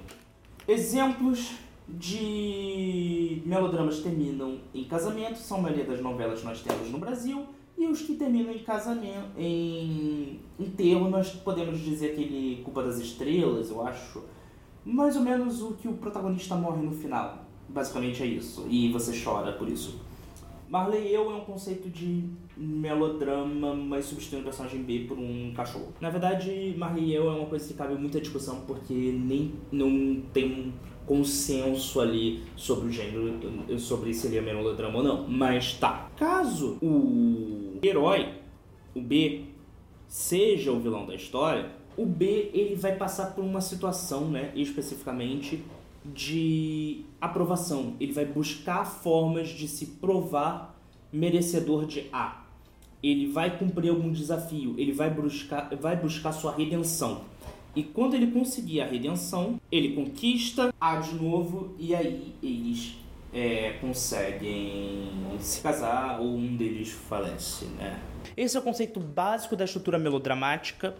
Exemplos 0.66 1.52
de 1.88 3.42
melodramas 3.44 3.96
que 3.96 4.02
terminam 4.04 4.58
em 4.74 4.84
casamento 4.84 5.36
são 5.38 5.58
a 5.58 5.62
maioria 5.62 5.84
das 5.84 6.00
novelas 6.00 6.40
que 6.40 6.46
nós 6.46 6.60
temos 6.62 6.90
no 6.90 6.98
Brasil 6.98 7.46
e 7.78 7.86
os 7.86 8.02
que 8.02 8.16
terminam 8.16 8.52
em 8.52 8.58
casamento, 8.58 9.30
em 9.38 10.40
enterro, 10.58 11.08
nós 11.08 11.30
podemos 11.30 11.78
dizer 11.80 12.12
aquele 12.12 12.60
Culpa 12.64 12.82
das 12.82 12.98
Estrelas, 12.98 13.70
eu 13.70 13.86
acho, 13.86 14.22
mais 14.84 15.16
ou 15.16 15.22
menos 15.22 15.62
o 15.62 15.72
que 15.72 15.88
o 15.88 15.94
protagonista 15.94 16.54
morre 16.54 16.82
no 16.82 16.92
final. 16.92 17.44
Basicamente 17.68 18.22
é 18.22 18.26
isso. 18.26 18.66
E 18.68 18.90
você 18.90 19.12
chora 19.22 19.52
por 19.52 19.68
isso. 19.68 20.00
Marley 20.68 21.08
e 21.08 21.14
eu 21.14 21.30
é 21.30 21.34
um 21.34 21.40
conceito 21.40 21.88
de 21.88 22.24
melodrama, 22.56 23.74
mas 23.74 24.04
substituindo 24.04 24.42
o 24.42 24.44
personagem 24.44 24.82
B 24.82 25.06
por 25.08 25.18
um 25.18 25.52
cachorro. 25.54 25.94
Na 26.00 26.10
verdade, 26.10 26.74
Marley 26.76 27.06
e 27.06 27.14
eu 27.14 27.30
é 27.30 27.34
uma 27.34 27.46
coisa 27.46 27.66
que 27.66 27.74
cabe 27.74 27.94
muita 27.94 28.20
discussão 28.20 28.62
porque 28.66 28.92
nem 28.92 29.54
não 29.72 30.20
tem 30.32 30.74
consenso 31.06 32.00
ali 32.00 32.42
sobre 32.54 32.88
o 32.88 32.92
gênero, 32.92 33.78
sobre 33.78 34.12
se 34.12 34.26
ele 34.26 34.36
é 34.36 34.40
melodrama 34.42 34.98
ou 34.98 35.02
não. 35.02 35.26
Mas 35.26 35.72
tá. 35.72 36.10
Caso 36.16 36.76
o 36.82 37.78
herói, 37.82 38.34
o 38.94 39.00
B, 39.00 39.46
seja 40.06 40.70
o 40.70 40.78
vilão 40.78 41.06
da 41.06 41.14
história, 41.14 41.70
o 41.98 42.06
B 42.06 42.50
ele 42.54 42.76
vai 42.76 42.94
passar 42.94 43.34
por 43.34 43.44
uma 43.44 43.60
situação, 43.60 44.30
né, 44.30 44.52
especificamente 44.54 45.64
de 46.04 47.04
aprovação. 47.20 47.94
Ele 47.98 48.12
vai 48.12 48.24
buscar 48.24 48.84
formas 48.84 49.48
de 49.48 49.66
se 49.66 49.84
provar 49.84 50.78
merecedor 51.12 51.86
de 51.86 52.06
A. 52.12 52.44
Ele 53.02 53.26
vai 53.26 53.58
cumprir 53.58 53.90
algum 53.90 54.12
desafio, 54.12 54.76
ele 54.78 54.92
vai 54.92 55.10
buscar, 55.10 55.74
vai 55.76 55.96
buscar 55.96 56.30
sua 56.32 56.54
redenção. 56.54 57.22
E 57.74 57.82
quando 57.82 58.14
ele 58.14 58.28
conseguir 58.28 58.80
a 58.80 58.86
redenção, 58.86 59.60
ele 59.70 59.94
conquista 59.94 60.72
A 60.80 60.96
de 61.00 61.14
novo 61.16 61.74
e 61.78 61.94
aí 61.94 62.32
eles 62.40 62.96
é, 63.32 63.72
conseguem 63.80 65.10
se 65.40 65.60
casar 65.60 66.20
ou 66.20 66.36
um 66.36 66.56
deles 66.56 66.90
falece, 66.90 67.66
né? 67.76 68.00
Esse 68.36 68.56
é 68.56 68.60
o 68.60 68.62
conceito 68.62 69.00
básico 69.00 69.56
da 69.56 69.64
estrutura 69.64 69.98
melodramática 69.98 70.94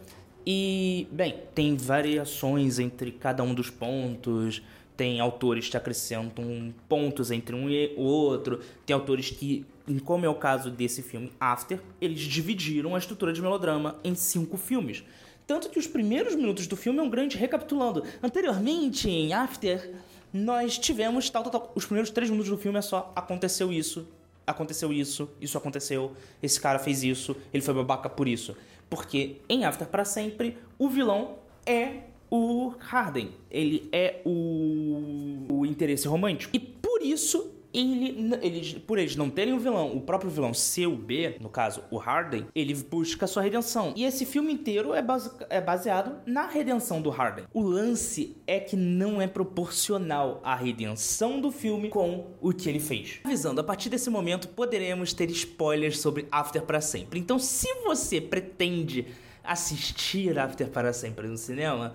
e, 0.47 1.07
bem, 1.11 1.43
tem 1.55 1.77
variações 1.77 2.79
entre 2.79 3.13
cada 3.13 3.43
um 3.43 3.55
dos 3.55 3.71
pontos. 3.71 4.63
Tem 4.97 5.21
autores 5.21 5.69
que 5.69 5.77
acrescentam 5.77 6.75
pontos 6.89 7.31
entre 7.31 7.55
um 7.55 7.69
e 7.71 7.95
o 7.97 8.03
outro. 8.03 8.61
Tem 8.85 8.95
autores 8.95 9.31
que, 9.31 9.65
como 10.05 10.27
é 10.27 10.29
o 10.29 10.35
caso 10.35 10.71
desse 10.71 11.03
filme 11.03 11.31
After, 11.39 11.81
eles 12.01 12.21
dividiram 12.21 12.95
a 12.95 12.99
estrutura 12.99 13.33
de 13.33 13.41
melodrama 13.41 13.97
em 14.03 14.15
cinco 14.15 14.57
filmes. 14.57 15.05
Tanto 15.47 15.71
que 15.71 15.79
os 15.79 15.87
primeiros 15.87 16.35
minutos 16.35 16.67
do 16.67 16.77
filme 16.77 16.99
é 16.99 17.03
um 17.03 17.09
grande 17.09 17.37
recapitulando. 17.37 18.03
Anteriormente, 18.23 19.09
em 19.09 19.33
After, 19.33 19.95
nós 20.33 20.77
tivemos 20.77 21.31
tal, 21.31 21.43
tal, 21.43 21.53
tal. 21.53 21.73
Os 21.75 21.85
primeiros 21.85 22.11
três 22.11 22.29
minutos 22.31 22.51
do 22.51 22.59
filme 22.59 22.79
é 22.79 22.83
só 22.83 23.13
aconteceu 23.15 23.73
isso, 23.73 24.07
aconteceu 24.47 24.93
isso, 24.93 25.29
isso 25.41 25.57
aconteceu, 25.57 26.13
esse 26.43 26.61
cara 26.61 26.79
fez 26.79 27.03
isso, 27.03 27.37
ele 27.53 27.63
foi 27.63 27.73
babaca 27.73 28.09
por 28.09 28.29
isso. 28.29 28.57
Porque 28.89 29.37
em 29.49 29.65
After 29.65 29.87
para 29.87 30.05
sempre, 30.05 30.59
o 30.79 30.89
vilão 30.89 31.37
é 31.67 32.03
o 32.31 32.75
Harden. 32.79 33.31
Ele 33.51 33.89
é 33.93 34.21
o, 34.25 35.47
o 35.51 35.67
interesse 35.67 36.07
romântico. 36.09 36.55
E 36.55 36.59
por 36.59 37.03
isso 37.03 37.58
ele, 37.73 38.35
ele, 38.43 38.81
por 38.81 38.99
eles 38.99 39.17
não 39.17 39.29
terem 39.29 39.53
o 39.53 39.59
vilão, 39.59 39.95
o 39.95 40.01
próprio 40.01 40.31
vilão 40.31 40.55
ser 40.55 40.87
o 40.87 40.97
B, 40.97 41.37
no 41.41 41.49
caso 41.49 41.83
o 41.91 41.97
Harden, 41.97 42.47
ele 42.55 42.75
busca 42.75 43.27
sua 43.27 43.43
redenção. 43.43 43.93
E 43.97 44.05
esse 44.05 44.25
filme 44.25 44.53
inteiro 44.53 44.95
é, 44.95 45.03
base, 45.03 45.31
é 45.51 45.61
baseado 45.61 46.17
na 46.27 46.47
redenção 46.47 47.03
do 47.03 47.11
Harden. 47.11 47.45
O 47.53 47.63
lance 47.63 48.37
é 48.47 48.59
que 48.59 48.77
não 48.77 49.21
é 49.21 49.27
proporcional 49.27 50.41
a 50.43 50.55
redenção 50.55 51.41
do 51.41 51.51
filme 51.51 51.89
com 51.89 52.27
o 52.41 52.53
que 52.53 52.69
ele 52.69 52.81
fez. 52.81 53.21
Avisando, 53.25 53.61
a 53.61 53.65
partir 53.65 53.89
desse 53.89 54.09
momento 54.09 54.49
poderemos 54.49 55.13
ter 55.13 55.31
spoilers 55.31 55.99
sobre 55.99 56.27
After 56.31 56.63
para 56.63 56.81
sempre. 56.81 57.19
Então, 57.19 57.39
se 57.39 57.73
você 57.85 58.21
pretende 58.21 59.07
assistir 59.45 60.39
After 60.39 60.69
para 60.69 60.93
sempre 60.93 61.27
no 61.27 61.37
cinema, 61.37 61.95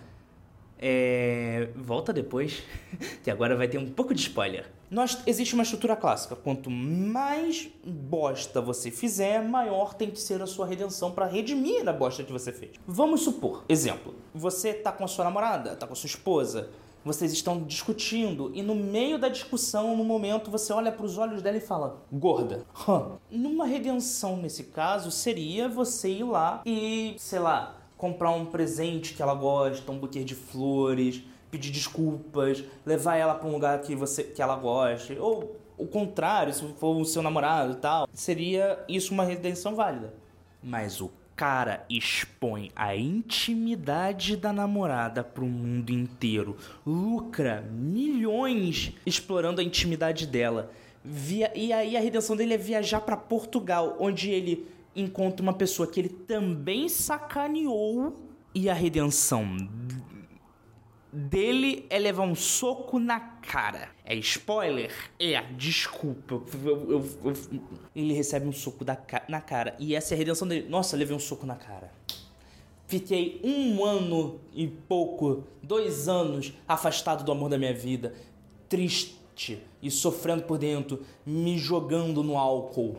é... 0.86 1.70
Volta 1.75 2.12
depois, 2.12 2.62
que 3.24 3.32
agora 3.32 3.56
vai 3.56 3.68
ter 3.68 3.77
um 3.77 3.89
pouco 3.89 4.13
de 4.13 4.22
spoiler. 4.22 4.65
Nós, 4.90 5.20
existe 5.25 5.54
uma 5.54 5.63
estrutura 5.63 5.96
clássica. 5.96 6.36
Quanto 6.36 6.70
mais 6.70 7.70
bosta 7.86 8.62
você 8.62 8.92
fizer, 8.92 9.42
maior 9.42 9.94
tem 9.94 10.12
que 10.12 10.20
ser 10.20 10.42
a 10.42 10.48
sua 10.48 10.66
redenção 10.66 11.12
para 11.12 11.25
redimir 11.25 11.88
a 11.88 11.94
bosta 11.94 12.24
que 12.24 12.32
você 12.32 12.52
fez. 12.52 12.72
Vamos 12.86 13.22
supor, 13.22 13.63
exemplo, 13.68 14.13
você 14.34 14.74
tá 14.74 14.92
com 14.92 15.04
a 15.04 15.08
sua 15.08 15.25
namorada, 15.25 15.75
tá 15.75 15.88
com 15.88 15.94
a 15.94 15.96
sua 15.96 16.08
esposa, 16.08 16.70
vocês 17.04 17.34
estão 17.34 17.62
discutindo 17.63 18.52
e 18.54 18.62
no 18.62 18.75
meio 18.75 19.20
da 19.20 19.28
discussão, 19.28 19.98
no 19.98 20.04
momento, 20.04 20.50
você 20.50 20.72
olha 20.72 20.92
para 20.92 21.06
os 21.06 21.18
olhos 21.18 21.42
dela 21.42 21.58
e 21.58 21.62
fala: 21.62 22.02
"Gorda". 22.12 22.66
Huh. 22.88 23.18
Numa 23.30 23.66
redenção 23.66 24.38
nesse 24.38 24.66
caso 24.66 25.12
seria 25.12 25.68
você 25.68 26.10
ir 26.10 26.24
lá 26.24 26.62
e, 26.66 27.16
sei 27.18 27.40
lá, 27.40 27.75
comprar 27.98 28.32
um 28.32 28.46
presente 28.46 29.13
que 29.13 29.22
ela 29.22 29.34
gosta, 29.34 29.92
um 29.92 29.98
buquê 29.98 30.24
de 30.24 30.36
flores, 30.36 31.24
pedir 31.54 31.70
desculpas, 31.70 32.64
levar 32.84 33.16
ela 33.16 33.36
para 33.36 33.48
um 33.48 33.52
lugar 33.52 33.80
que 33.82 33.96
você 33.96 34.24
que 34.24 34.42
ela 34.42 34.56
goste, 34.56 35.16
ou 35.20 35.56
o 35.78 35.86
contrário, 35.86 36.52
se 36.52 36.68
for 36.80 36.98
o 36.98 37.06
seu 37.06 37.22
namorado 37.22 37.74
e 37.74 37.76
tal, 37.76 38.10
seria 38.12 38.84
isso 38.90 39.14
uma 39.14 39.24
redenção 39.24 39.76
válida. 39.76 40.12
Mas 40.64 41.00
o 41.00 41.12
cara 41.36 41.86
expõe 41.88 42.72
a 42.76 42.96
intimidade 42.96 44.36
da 44.36 44.52
namorada 44.52 45.24
para 45.24 45.44
o 45.44 45.48
mundo 45.48 45.92
inteiro, 45.92 46.58
lucra 46.86 47.62
milhões 47.72 48.94
explorando 49.06 49.62
a 49.62 49.64
intimidade 49.64 50.26
dela. 50.26 50.72
Via... 51.04 51.52
E 51.56 51.72
aí 51.72 51.96
a 51.96 52.00
redenção 52.00 52.36
dele 52.36 52.56
é 52.56 52.58
viajar 52.58 53.02
para 53.02 53.18
Portugal, 53.18 53.96
onde 54.00 54.32
ele 54.32 54.68
encontra 54.96 55.44
uma 55.44 55.54
pessoa 55.54 55.88
que 55.88 56.00
ele 56.00 56.10
também 56.10 56.90
sacaneou 56.90 58.16
e 58.56 58.70
a 58.70 58.74
redenção 58.74 59.58
dele 61.13 61.86
é 61.89 62.00
levar 62.00 62.24
um 62.24 62.34
soco 62.34 62.98
na 62.98 63.20
cara. 63.20 63.89
É 64.03 64.15
spoiler? 64.15 64.91
É, 65.20 65.41
desculpa. 65.53 66.41
Eu, 66.65 66.91
eu, 66.91 67.10
eu, 67.24 67.34
ele 67.96 68.13
recebe 68.13 68.48
um 68.48 68.51
soco 68.51 68.84
da, 68.84 68.98
na 69.29 69.39
cara. 69.39 69.75
E 69.77 69.96
essa 69.96 70.13
é 70.13 70.15
a 70.15 70.17
redenção 70.17 70.48
dele. 70.48 70.67
Nossa, 70.67 70.98
levei 70.98 71.15
um 71.15 71.20
soco 71.20 71.46
na 71.46 71.55
cara. 71.55 71.91
Fiquei 72.88 73.39
um 73.43 73.84
ano 73.86 74.39
e 74.53 74.67
pouco, 74.67 75.43
dois 75.62 76.08
anos 76.08 76.53
afastado 76.67 77.24
do 77.24 77.32
amor 77.32 77.50
da 77.50 77.58
minha 77.58 77.74
vida. 77.74 78.13
Triste 78.67 79.62
e 79.82 79.89
sofrendo 79.89 80.43
por 80.43 80.58
dentro, 80.58 81.03
me 81.25 81.58
jogando 81.58 82.24
no 82.24 82.38
álcool 82.38 82.98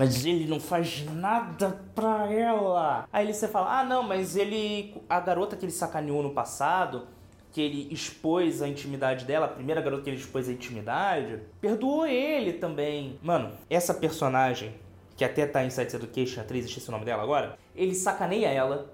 mas 0.00 0.24
ele 0.24 0.46
não 0.46 0.58
faz 0.58 1.04
nada 1.12 1.78
pra 1.94 2.32
ela. 2.32 3.06
Aí 3.12 3.34
você 3.34 3.46
fala, 3.46 3.80
ah 3.80 3.84
não, 3.84 4.02
mas 4.02 4.34
ele. 4.34 4.94
A 5.06 5.20
garota 5.20 5.54
que 5.56 5.66
ele 5.66 5.70
sacaneou 5.70 6.22
no 6.22 6.30
passado, 6.30 7.06
que 7.52 7.60
ele 7.60 7.86
expôs 7.92 8.62
a 8.62 8.66
intimidade 8.66 9.26
dela, 9.26 9.44
a 9.44 9.50
primeira 9.50 9.82
garota 9.82 10.04
que 10.04 10.08
ele 10.08 10.16
expôs 10.16 10.48
a 10.48 10.52
intimidade, 10.52 11.42
perdoou 11.60 12.06
ele 12.06 12.54
também. 12.54 13.18
Mano, 13.22 13.52
essa 13.68 13.92
personagem, 13.92 14.74
que 15.18 15.22
até 15.22 15.44
tá 15.44 15.62
em 15.62 15.68
Sex 15.68 15.92
Education, 15.92 16.40
atriz, 16.40 16.64
esqueci 16.64 16.88
o 16.88 16.92
nome 16.92 17.04
dela 17.04 17.22
agora, 17.22 17.58
ele 17.76 17.94
sacaneia 17.94 18.48
ela, 18.48 18.90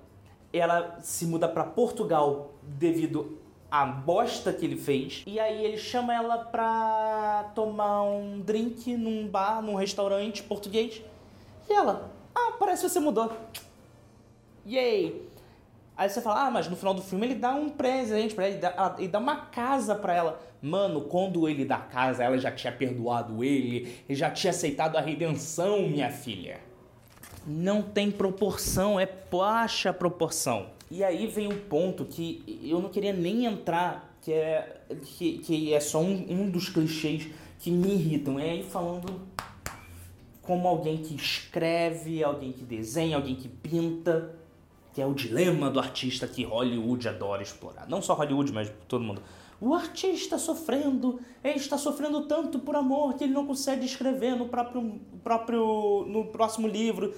ela 0.52 0.98
se 1.02 1.24
muda 1.24 1.46
para 1.46 1.62
Portugal 1.62 2.52
devido 2.64 3.38
a 3.70 3.84
bosta 3.84 4.52
que 4.52 4.64
ele 4.64 4.76
fez. 4.76 5.22
E 5.26 5.38
aí 5.38 5.64
ele 5.64 5.78
chama 5.78 6.14
ela 6.14 6.38
pra 6.38 7.50
tomar 7.54 8.02
um 8.02 8.40
drink 8.40 8.96
num 8.96 9.26
bar, 9.26 9.62
num 9.62 9.74
restaurante 9.74 10.42
português. 10.42 11.02
E 11.68 11.72
ela, 11.72 12.10
ah, 12.34 12.52
parece 12.58 12.82
que 12.82 12.88
você 12.90 13.00
mudou. 13.00 13.32
Yay! 14.66 15.26
Aí 15.96 16.10
você 16.10 16.20
fala, 16.20 16.46
ah, 16.46 16.50
mas 16.50 16.68
no 16.68 16.76
final 16.76 16.92
do 16.92 17.00
filme 17.00 17.26
ele 17.26 17.36
dá 17.36 17.54
um 17.54 17.70
presente 17.70 18.34
pra 18.34 18.44
ela, 18.44 18.52
ele 18.52 18.60
dá, 18.60 18.94
ele 18.98 19.08
dá 19.08 19.18
uma 19.18 19.36
casa 19.36 19.94
pra 19.94 20.14
ela. 20.14 20.40
Mano, 20.60 21.02
quando 21.02 21.48
ele 21.48 21.64
dá 21.64 21.78
casa, 21.78 22.22
ela 22.22 22.36
já 22.36 22.50
tinha 22.50 22.72
perdoado 22.72 23.42
ele, 23.42 24.02
e 24.08 24.14
já 24.14 24.30
tinha 24.30 24.50
aceitado 24.50 24.96
a 24.96 25.00
redenção, 25.00 25.88
minha 25.88 26.10
filha. 26.10 26.60
Não 27.46 27.80
tem 27.80 28.10
proporção, 28.10 29.00
é 29.00 29.06
baixa 29.06 29.92
proporção. 29.92 30.75
E 30.90 31.02
aí 31.02 31.26
vem 31.26 31.48
um 31.48 31.58
ponto 31.58 32.04
que 32.04 32.60
eu 32.62 32.80
não 32.80 32.88
queria 32.88 33.12
nem 33.12 33.44
entrar, 33.44 34.16
que 34.20 34.32
é, 34.32 34.82
que, 35.02 35.38
que 35.38 35.74
é 35.74 35.80
só 35.80 36.00
um, 36.00 36.26
um 36.30 36.50
dos 36.50 36.68
clichês 36.68 37.28
que 37.58 37.70
me 37.70 37.94
irritam. 37.94 38.38
É 38.38 38.50
aí 38.50 38.62
falando 38.62 39.20
como 40.42 40.68
alguém 40.68 40.98
que 40.98 41.14
escreve, 41.14 42.22
alguém 42.22 42.52
que 42.52 42.62
desenha, 42.62 43.16
alguém 43.16 43.34
que 43.34 43.48
pinta, 43.48 44.36
que 44.94 45.02
é 45.02 45.06
o 45.06 45.12
dilema 45.12 45.68
do 45.68 45.80
artista 45.80 46.28
que 46.28 46.44
Hollywood 46.44 47.08
adora 47.08 47.42
explorar. 47.42 47.88
Não 47.88 48.00
só 48.00 48.14
Hollywood, 48.14 48.52
mas 48.52 48.72
todo 48.86 49.02
mundo. 49.02 49.22
O 49.60 49.74
artista 49.74 50.38
sofrendo, 50.38 51.18
ele 51.42 51.56
está 51.56 51.76
sofrendo 51.76 52.26
tanto 52.26 52.58
por 52.58 52.76
amor 52.76 53.14
que 53.14 53.24
ele 53.24 53.32
não 53.32 53.46
consegue 53.46 53.84
escrever 53.84 54.36
no 54.36 54.48
próprio, 54.48 55.00
próprio 55.24 56.04
no 56.06 56.26
próximo 56.26 56.68
livro. 56.68 57.12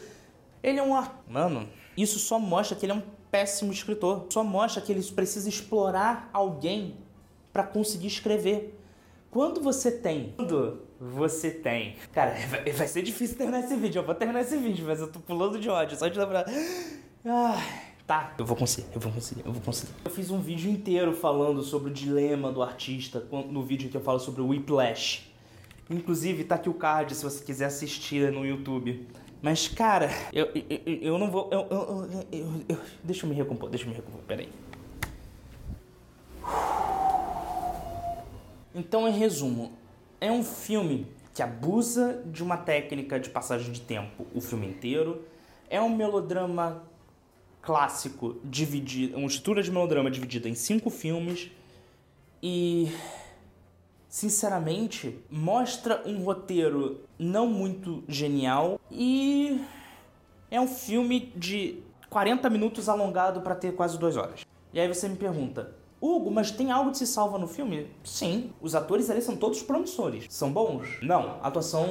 Ele 0.62 0.78
é 0.78 0.82
um 0.82 0.90
mano, 1.28 1.68
isso 1.96 2.18
só 2.18 2.38
mostra 2.38 2.76
que 2.76 2.86
ele 2.86 2.92
é 2.92 2.96
um 2.96 3.02
péssimo 3.30 3.72
escritor. 3.72 4.26
Só 4.30 4.42
mostra 4.42 4.82
que 4.82 4.92
ele 4.92 5.02
precisa 5.02 5.48
explorar 5.48 6.28
alguém 6.32 6.96
para 7.52 7.62
conseguir 7.62 8.06
escrever. 8.06 8.78
Quando 9.30 9.60
você 9.60 9.90
tem. 9.90 10.32
Quando 10.36 10.82
você 11.00 11.50
tem. 11.50 11.96
Cara, 12.12 12.34
vai, 12.48 12.64
vai, 12.64 12.88
ser 12.88 13.02
difícil 13.02 13.36
terminar 13.36 13.60
esse 13.60 13.76
vídeo. 13.76 14.00
Eu 14.00 14.06
vou 14.06 14.14
terminar 14.14 14.40
esse 14.40 14.56
vídeo, 14.56 14.84
mas 14.86 15.00
eu 15.00 15.10
tô 15.10 15.20
pulando 15.20 15.58
de 15.58 15.68
ódio, 15.68 15.96
só 15.98 16.08
de 16.08 16.18
lembrar. 16.18 16.46
Ah, 17.24 17.62
tá, 18.06 18.34
eu 18.38 18.44
vou 18.44 18.56
conseguir, 18.56 18.86
eu 18.94 19.00
vou 19.00 19.12
conseguir, 19.12 19.42
eu 19.44 19.52
vou 19.52 19.60
conseguir. 19.60 19.92
Eu 20.04 20.10
fiz 20.10 20.30
um 20.30 20.40
vídeo 20.40 20.70
inteiro 20.70 21.12
falando 21.12 21.62
sobre 21.62 21.90
o 21.90 21.92
dilema 21.92 22.50
do 22.50 22.62
artista 22.62 23.26
no 23.30 23.62
vídeo 23.62 23.90
que 23.90 23.96
eu 23.96 24.00
falo 24.00 24.18
sobre 24.18 24.40
o 24.40 24.48
Whiplash. 24.48 25.28
Inclusive, 25.90 26.44
tá 26.44 26.54
aqui 26.54 26.68
o 26.68 26.74
card 26.74 27.14
se 27.14 27.24
você 27.24 27.44
quiser 27.44 27.66
assistir 27.66 28.30
no 28.30 28.44
YouTube. 28.44 29.06
Mas, 29.40 29.68
cara, 29.68 30.10
eu, 30.32 30.50
eu, 30.54 30.94
eu 31.00 31.18
não 31.18 31.30
vou. 31.30 31.48
Eu, 31.52 31.66
eu, 32.32 32.64
eu, 32.68 32.78
deixa 33.04 33.24
eu 33.24 33.30
me 33.30 33.36
recompor, 33.36 33.70
deixa 33.70 33.84
eu 33.84 33.90
me 33.90 33.94
recompor, 33.94 34.20
peraí. 34.22 34.48
Então, 38.74 39.08
em 39.08 39.12
resumo, 39.12 39.72
é 40.20 40.30
um 40.30 40.42
filme 40.42 41.06
que 41.32 41.42
abusa 41.42 42.22
de 42.26 42.42
uma 42.42 42.56
técnica 42.56 43.18
de 43.20 43.30
passagem 43.30 43.70
de 43.70 43.80
tempo 43.80 44.26
o 44.34 44.40
filme 44.40 44.66
inteiro. 44.66 45.24
É 45.70 45.80
um 45.80 45.88
melodrama 45.88 46.82
clássico 47.62 48.40
dividido, 48.42 49.16
uma 49.16 49.26
estrutura 49.26 49.62
de 49.62 49.70
melodrama 49.70 50.10
dividida 50.10 50.48
em 50.48 50.54
cinco 50.54 50.90
filmes 50.90 51.50
e 52.42 52.90
sinceramente 54.08 55.18
mostra 55.30 56.02
um 56.06 56.22
roteiro 56.22 57.00
não 57.18 57.46
muito 57.46 58.02
genial 58.08 58.80
e 58.90 59.60
é 60.50 60.60
um 60.60 60.68
filme 60.68 61.32
de 61.36 61.82
40 62.08 62.48
minutos 62.48 62.88
alongado 62.88 63.42
para 63.42 63.54
ter 63.54 63.74
quase 63.74 63.98
duas 63.98 64.16
horas. 64.16 64.46
E 64.72 64.80
aí 64.80 64.88
você 64.88 65.08
me 65.08 65.16
pergunta, 65.16 65.74
Hugo, 66.00 66.30
mas 66.30 66.50
tem 66.50 66.70
algo 66.70 66.90
que 66.90 66.98
se 66.98 67.06
salva 67.06 67.38
no 67.38 67.46
filme? 67.46 67.88
Sim, 68.04 68.52
os 68.60 68.74
atores 68.74 69.10
ali 69.10 69.20
são 69.20 69.36
todos 69.36 69.62
promissores. 69.62 70.26
São 70.30 70.52
bons? 70.52 70.98
Não, 71.02 71.38
a 71.42 71.48
atuação 71.48 71.86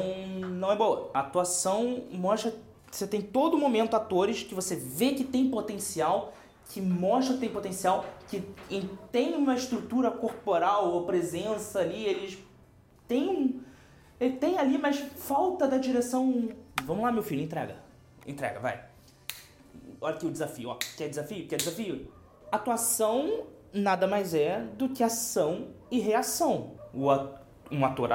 não 0.49 0.71
é 0.71 0.75
boa. 0.75 1.11
A 1.13 1.19
atuação 1.19 2.03
mostra 2.11 2.53
você 2.91 3.05
tem 3.05 3.21
todo 3.21 3.57
momento 3.57 3.95
atores 3.95 4.43
que 4.43 4.55
você 4.55 4.75
vê 4.75 5.11
que 5.11 5.23
tem 5.23 5.49
potencial, 5.49 6.33
que 6.69 6.81
mostra 6.81 7.35
que 7.35 7.39
tem 7.41 7.49
potencial, 7.49 8.05
que 8.27 8.43
tem 9.11 9.35
uma 9.35 9.55
estrutura 9.55 10.11
corporal 10.11 10.91
ou 10.91 11.05
presença 11.05 11.79
ali, 11.79 12.03
eles 12.05 12.37
têm 13.07 13.29
um. 13.29 13.61
Ele 14.19 14.35
tem 14.37 14.57
ali, 14.57 14.77
mas 14.77 14.97
falta 14.97 15.67
da 15.67 15.77
direção. 15.77 16.49
Vamos 16.83 17.03
lá, 17.03 17.11
meu 17.11 17.23
filho, 17.23 17.41
entrega. 17.41 17.77
Entrega, 18.25 18.59
vai. 18.59 18.83
Olha 20.01 20.15
aqui 20.15 20.25
o 20.25 20.31
desafio, 20.31 20.69
ó. 20.69 20.77
Quer 20.97 21.09
desafio? 21.09 21.47
Quer 21.47 21.57
desafio? 21.57 22.11
Atuação 22.51 23.45
nada 23.73 24.07
mais 24.07 24.33
é 24.33 24.59
do 24.59 24.89
que 24.89 25.03
ação 25.03 25.67
e 25.89 25.99
reação. 25.99 26.75
O 26.93 27.07
um 27.69 27.85
ator 27.85 28.09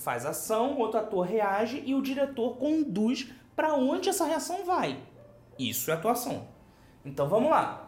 faz 0.00 0.26
ação, 0.26 0.76
outro 0.78 0.98
ator 0.98 1.24
reage 1.24 1.82
e 1.86 1.94
o 1.94 2.02
diretor 2.02 2.56
conduz 2.56 3.30
para 3.54 3.74
onde 3.74 4.08
essa 4.08 4.24
reação 4.24 4.64
vai. 4.64 5.00
Isso 5.58 5.90
é 5.90 5.94
atuação. 5.94 6.48
Então 7.04 7.28
vamos 7.28 7.50
lá. 7.50 7.87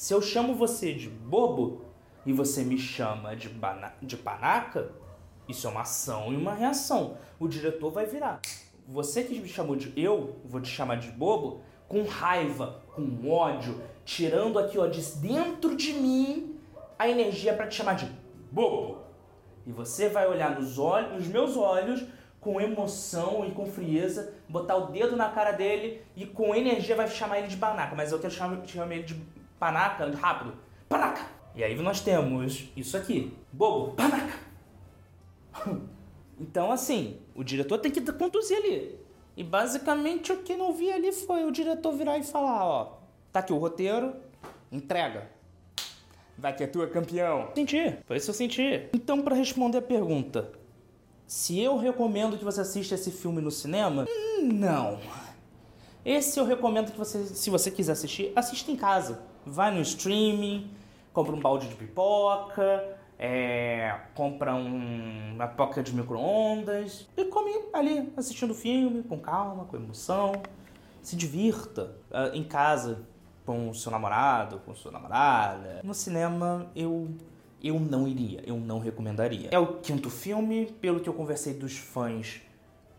Se 0.00 0.14
eu 0.14 0.22
chamo 0.22 0.54
você 0.54 0.94
de 0.94 1.10
bobo 1.10 1.84
e 2.24 2.32
você 2.32 2.64
me 2.64 2.78
chama 2.78 3.36
de, 3.36 3.50
de 4.00 4.16
panaca, 4.16 4.92
isso 5.46 5.66
é 5.66 5.70
uma 5.70 5.82
ação 5.82 6.32
e 6.32 6.36
uma 6.36 6.54
reação. 6.54 7.18
O 7.38 7.46
diretor 7.46 7.90
vai 7.90 8.06
virar. 8.06 8.40
Você 8.88 9.22
que 9.24 9.38
me 9.38 9.46
chamou 9.46 9.76
de 9.76 9.92
eu, 10.02 10.36
vou 10.42 10.58
te 10.58 10.70
chamar 10.70 10.96
de 10.96 11.10
bobo, 11.10 11.60
com 11.86 12.02
raiva, 12.04 12.80
com 12.94 13.30
ódio, 13.30 13.78
tirando 14.02 14.58
aqui 14.58 14.78
ó 14.78 14.86
de 14.86 15.02
dentro 15.16 15.76
de 15.76 15.92
mim 15.92 16.58
a 16.98 17.06
energia 17.06 17.52
para 17.52 17.66
te 17.66 17.74
chamar 17.74 17.96
de 17.96 18.10
bobo. 18.50 19.02
E 19.66 19.70
você 19.70 20.08
vai 20.08 20.26
olhar 20.26 20.58
nos 20.58 20.78
olhos, 20.78 21.12
nos 21.12 21.26
meus 21.26 21.58
olhos, 21.58 22.02
com 22.40 22.58
emoção 22.58 23.44
e 23.46 23.50
com 23.50 23.66
frieza, 23.66 24.32
botar 24.48 24.76
o 24.76 24.86
dedo 24.86 25.14
na 25.14 25.28
cara 25.28 25.52
dele 25.52 26.00
e 26.16 26.24
com 26.24 26.54
energia 26.54 26.96
vai 26.96 27.06
chamar 27.06 27.40
ele 27.40 27.48
de 27.48 27.56
banaca. 27.56 27.94
Mas 27.94 28.12
eu 28.12 28.18
quero 28.18 28.32
chamar, 28.32 28.66
chamar 28.66 28.94
ele 28.94 29.02
de 29.02 29.39
panaca 29.60 30.10
rápido. 30.16 30.54
Panaca! 30.88 31.26
E 31.54 31.62
aí 31.62 31.80
nós 31.80 32.00
temos 32.00 32.68
isso 32.74 32.96
aqui. 32.96 33.36
Bobo, 33.52 33.94
panaca! 33.94 34.40
Então, 36.42 36.72
assim, 36.72 37.18
o 37.34 37.44
diretor 37.44 37.76
tem 37.76 37.90
que 37.90 38.00
conduzir 38.00 38.56
ali. 38.56 38.98
E 39.36 39.44
basicamente 39.44 40.32
o 40.32 40.38
que 40.38 40.56
não 40.56 40.72
vi 40.72 40.90
ali 40.90 41.12
foi 41.12 41.44
o 41.44 41.50
diretor 41.50 41.92
virar 41.92 42.16
e 42.16 42.22
falar, 42.22 42.64
ó, 42.64 42.98
tá 43.30 43.40
aqui 43.40 43.52
o 43.52 43.58
roteiro, 43.58 44.14
entrega. 44.72 45.30
Vai 46.38 46.56
que 46.56 46.64
é 46.64 46.66
tua 46.66 46.86
campeão. 46.86 47.50
Senti, 47.54 47.98
foi 48.06 48.16
isso 48.16 48.24
que 48.24 48.30
eu 48.30 48.34
senti. 48.34 48.88
Então, 48.94 49.20
para 49.20 49.36
responder 49.36 49.76
a 49.76 49.82
pergunta, 49.82 50.50
se 51.26 51.60
eu 51.60 51.76
recomendo 51.76 52.38
que 52.38 52.44
você 52.44 52.62
assista 52.62 52.94
esse 52.94 53.10
filme 53.10 53.42
no 53.42 53.50
cinema, 53.50 54.06
não. 54.42 54.98
Esse 56.02 56.40
eu 56.40 56.46
recomendo 56.46 56.90
que 56.90 56.96
você, 56.96 57.26
se 57.26 57.50
você 57.50 57.70
quiser 57.70 57.92
assistir, 57.92 58.32
assista 58.34 58.70
em 58.70 58.76
casa. 58.76 59.22
Vai 59.46 59.74
no 59.74 59.80
streaming, 59.80 60.70
compra 61.12 61.34
um 61.34 61.40
balde 61.40 61.68
de 61.68 61.74
pipoca, 61.74 62.96
é, 63.18 63.98
compra 64.14 64.54
um, 64.54 65.34
uma 65.34 65.46
pipoca 65.46 65.82
de 65.82 65.94
micro-ondas 65.94 67.08
e 67.16 67.24
come 67.26 67.50
ali 67.72 68.12
assistindo 68.16 68.52
o 68.52 68.54
filme 68.54 69.02
com 69.02 69.18
calma, 69.18 69.64
com 69.64 69.76
emoção. 69.76 70.32
Se 71.02 71.16
divirta 71.16 71.96
uh, 72.10 72.34
em 72.34 72.44
casa 72.44 73.06
com 73.44 73.70
o 73.70 73.74
seu 73.74 73.90
namorado, 73.90 74.58
com 74.60 74.74
sua 74.74 74.92
namorada. 74.92 75.80
No 75.82 75.94
cinema 75.94 76.70
eu 76.74 77.08
eu 77.62 77.78
não 77.78 78.08
iria, 78.08 78.42
eu 78.46 78.56
não 78.56 78.78
recomendaria. 78.78 79.48
É 79.50 79.58
o 79.58 79.78
quinto 79.78 80.08
filme, 80.08 80.66
pelo 80.80 81.00
que 81.00 81.08
eu 81.08 81.12
conversei 81.12 81.52
dos 81.52 81.76
fãs, 81.76 82.40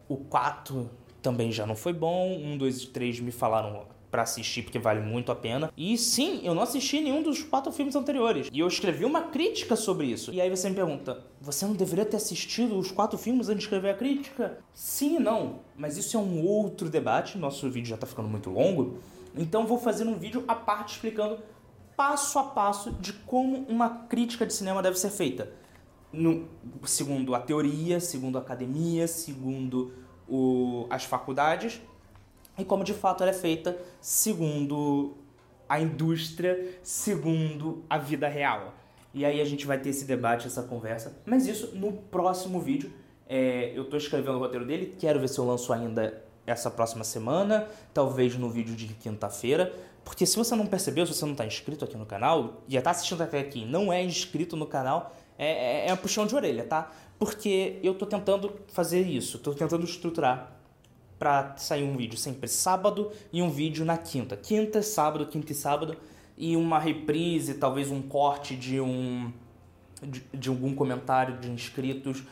o 0.07 0.17
4 0.17 0.87
também 1.21 1.51
já 1.51 1.65
não 1.65 1.75
foi 1.75 1.93
bom, 1.93 2.37
um, 2.37 2.57
dois 2.57 2.83
e 2.83 2.87
três 2.87 3.19
me 3.19 3.31
falaram 3.31 3.85
para 4.11 4.23
assistir 4.23 4.63
porque 4.63 4.77
vale 4.77 4.99
muito 4.99 5.31
a 5.31 5.35
pena. 5.35 5.71
E 5.75 5.97
sim, 5.97 6.41
eu 6.43 6.53
não 6.53 6.61
assisti 6.61 6.99
nenhum 6.99 7.23
dos 7.23 7.41
quatro 7.41 7.71
filmes 7.71 7.95
anteriores. 7.95 8.49
E 8.51 8.59
eu 8.59 8.67
escrevi 8.67 9.05
uma 9.05 9.21
crítica 9.21 9.75
sobre 9.75 10.07
isso. 10.07 10.31
E 10.33 10.41
aí 10.41 10.49
você 10.49 10.69
me 10.69 10.75
pergunta: 10.75 11.23
você 11.39 11.65
não 11.65 11.73
deveria 11.73 12.05
ter 12.05 12.17
assistido 12.17 12.77
os 12.77 12.91
quatro 12.91 13.17
filmes 13.17 13.47
antes 13.47 13.59
de 13.59 13.63
escrever 13.63 13.91
a 13.91 13.93
crítica? 13.93 14.59
Sim 14.73 15.15
e 15.15 15.19
não. 15.19 15.61
Mas 15.77 15.97
isso 15.97 16.17
é 16.17 16.19
um 16.19 16.45
outro 16.45 16.89
debate. 16.89 17.37
Nosso 17.37 17.69
vídeo 17.69 17.89
já 17.89 17.97
tá 17.97 18.05
ficando 18.05 18.27
muito 18.27 18.49
longo. 18.49 18.97
Então 19.35 19.65
vou 19.65 19.79
fazer 19.79 20.05
um 20.05 20.17
vídeo 20.17 20.43
à 20.47 20.53
parte 20.53 20.95
explicando 20.95 21.39
passo 21.95 22.39
a 22.39 22.43
passo 22.43 22.91
de 22.93 23.13
como 23.13 23.59
uma 23.69 23.89
crítica 23.89 24.45
de 24.45 24.53
cinema 24.53 24.81
deve 24.81 24.99
ser 24.99 25.09
feita. 25.09 25.51
No, 26.11 26.49
segundo 26.83 27.33
a 27.33 27.39
teoria, 27.39 27.99
segundo 28.01 28.37
a 28.37 28.41
academia, 28.41 29.07
segundo 29.07 29.93
o, 30.27 30.85
as 30.89 31.05
faculdades 31.05 31.81
e 32.61 32.65
como 32.65 32.83
de 32.83 32.93
fato 32.93 33.23
ela 33.23 33.31
é 33.31 33.33
feita 33.33 33.77
segundo 33.99 35.17
a 35.67 35.79
indústria, 35.79 36.79
segundo 36.83 37.83
a 37.89 37.97
vida 37.97 38.27
real. 38.27 38.73
E 39.13 39.25
aí 39.25 39.41
a 39.41 39.45
gente 39.45 39.65
vai 39.65 39.79
ter 39.79 39.89
esse 39.89 40.05
debate, 40.05 40.47
essa 40.47 40.63
conversa, 40.63 41.17
mas 41.25 41.47
isso 41.47 41.75
no 41.75 41.93
próximo 41.93 42.59
vídeo. 42.59 42.91
É, 43.27 43.71
eu 43.75 43.83
estou 43.83 43.97
escrevendo 43.97 44.35
o 44.35 44.39
roteiro 44.39 44.65
dele, 44.65 44.95
quero 44.99 45.19
ver 45.19 45.29
se 45.29 45.39
eu 45.39 45.45
lanço 45.45 45.71
ainda 45.71 46.21
essa 46.45 46.69
próxima 46.69 47.03
semana, 47.03 47.67
talvez 47.93 48.35
no 48.35 48.49
vídeo 48.49 48.75
de 48.75 48.87
quinta-feira. 48.87 49.73
Porque 50.03 50.25
se 50.25 50.35
você 50.35 50.55
não 50.55 50.65
percebeu, 50.65 51.05
se 51.05 51.13
você 51.13 51.25
não 51.25 51.31
está 51.31 51.45
inscrito 51.45 51.85
aqui 51.85 51.95
no 51.95 52.05
canal, 52.05 52.61
e 52.67 52.73
já 52.73 52.79
está 52.79 52.91
assistindo 52.91 53.21
até 53.21 53.39
aqui 53.39 53.65
não 53.65 53.91
é 53.91 54.03
inscrito 54.03 54.57
no 54.57 54.65
canal, 54.65 55.15
é, 55.37 55.85
é, 55.85 55.89
é 55.89 55.93
um 55.93 55.97
puxão 55.97 56.25
de 56.25 56.35
orelha, 56.35 56.65
tá? 56.65 56.91
Porque 57.17 57.79
eu 57.81 57.93
estou 57.93 58.07
tentando 58.07 58.53
fazer 58.67 59.01
isso, 59.01 59.37
estou 59.37 59.53
tentando 59.55 59.85
estruturar 59.85 60.60
para 61.21 61.53
sair 61.55 61.83
um 61.83 61.95
vídeo 61.95 62.17
sempre 62.17 62.47
sábado 62.47 63.11
e 63.31 63.43
um 63.43 63.49
vídeo 63.51 63.85
na 63.85 63.95
quinta. 63.95 64.35
Quinta, 64.35 64.81
sábado, 64.81 65.27
quinta 65.27 65.51
e 65.51 65.55
sábado 65.55 65.95
e 66.35 66.57
uma 66.57 66.79
reprise, 66.79 67.53
talvez 67.53 67.91
um 67.91 68.01
corte 68.01 68.55
de 68.55 68.81
um 68.81 69.31
de, 70.01 70.23
de 70.33 70.49
algum 70.49 70.73
comentário 70.73 71.37
de 71.37 71.47
inscritos 71.51 72.23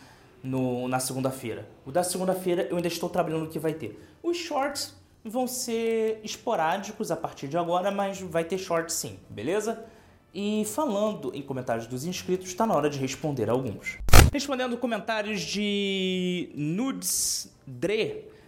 no, 0.41 0.87
na 0.87 0.99
segunda-feira. 0.99 1.69
O 1.85 1.91
da 1.91 2.01
segunda-feira 2.01 2.63
eu 2.63 2.77
ainda 2.77 2.87
estou 2.87 3.07
trabalhando 3.11 3.41
no 3.43 3.47
que 3.47 3.59
vai 3.59 3.75
ter. 3.75 4.03
Os 4.23 4.37
shorts 4.37 4.95
vão 5.23 5.45
ser 5.45 6.19
esporádicos 6.23 7.11
a 7.11 7.15
partir 7.15 7.47
de 7.47 7.59
agora, 7.59 7.91
mas 7.91 8.19
vai 8.19 8.43
ter 8.43 8.57
shorts 8.57 8.95
sim, 8.95 9.19
beleza? 9.29 9.85
E 10.33 10.65
falando 10.65 11.31
em 11.35 11.43
comentários 11.43 11.85
dos 11.85 12.05
inscritos, 12.05 12.47
está 12.47 12.65
na 12.65 12.73
hora 12.73 12.89
de 12.89 12.97
responder 12.97 13.51
alguns. 13.51 13.99
Respondendo 14.33 14.75
comentários 14.77 15.41
de 15.41 16.49
Nudes 16.55 17.53
Dre, 17.67 18.38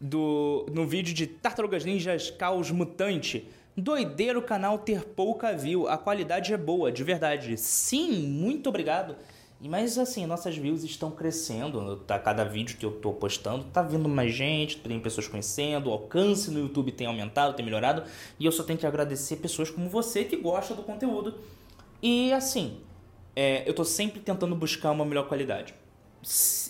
do, 0.00 0.66
no 0.72 0.86
vídeo 0.86 1.12
de 1.12 1.26
Tartarugas 1.26 1.84
Ninjas 1.84 2.30
Caos 2.30 2.70
Mutante. 2.70 3.46
Doideiro 3.76 4.40
o 4.40 4.42
canal 4.42 4.78
ter 4.78 5.04
pouca 5.04 5.56
view, 5.56 5.86
a 5.88 5.98
qualidade 5.98 6.52
é 6.52 6.56
boa, 6.56 6.90
de 6.90 7.04
verdade. 7.04 7.56
Sim, 7.56 8.26
muito 8.26 8.68
obrigado. 8.68 9.16
Mas 9.62 9.98
assim, 9.98 10.24
nossas 10.24 10.56
views 10.56 10.84
estão 10.84 11.10
crescendo, 11.10 11.96
tá? 12.06 12.18
Cada 12.18 12.44
vídeo 12.44 12.78
que 12.78 12.84
eu 12.84 12.92
tô 12.92 13.12
postando, 13.12 13.64
tá 13.64 13.82
vindo 13.82 14.08
mais 14.08 14.32
gente, 14.32 14.78
tem 14.78 14.98
pessoas 14.98 15.28
conhecendo, 15.28 15.90
o 15.90 15.92
alcance 15.92 16.50
no 16.50 16.60
YouTube 16.60 16.90
tem 16.92 17.06
aumentado, 17.06 17.54
tem 17.54 17.64
melhorado, 17.64 18.04
e 18.38 18.46
eu 18.46 18.52
só 18.52 18.62
tenho 18.62 18.78
que 18.78 18.86
agradecer 18.86 19.36
pessoas 19.36 19.70
como 19.70 19.86
você 19.88 20.24
que 20.24 20.36
gosta 20.36 20.74
do 20.74 20.82
conteúdo. 20.82 21.34
E 22.02 22.32
assim, 22.32 22.78
é, 23.36 23.68
eu 23.68 23.74
tô 23.74 23.84
sempre 23.84 24.18
tentando 24.20 24.56
buscar 24.56 24.92
uma 24.92 25.04
melhor 25.04 25.28
qualidade. 25.28 25.74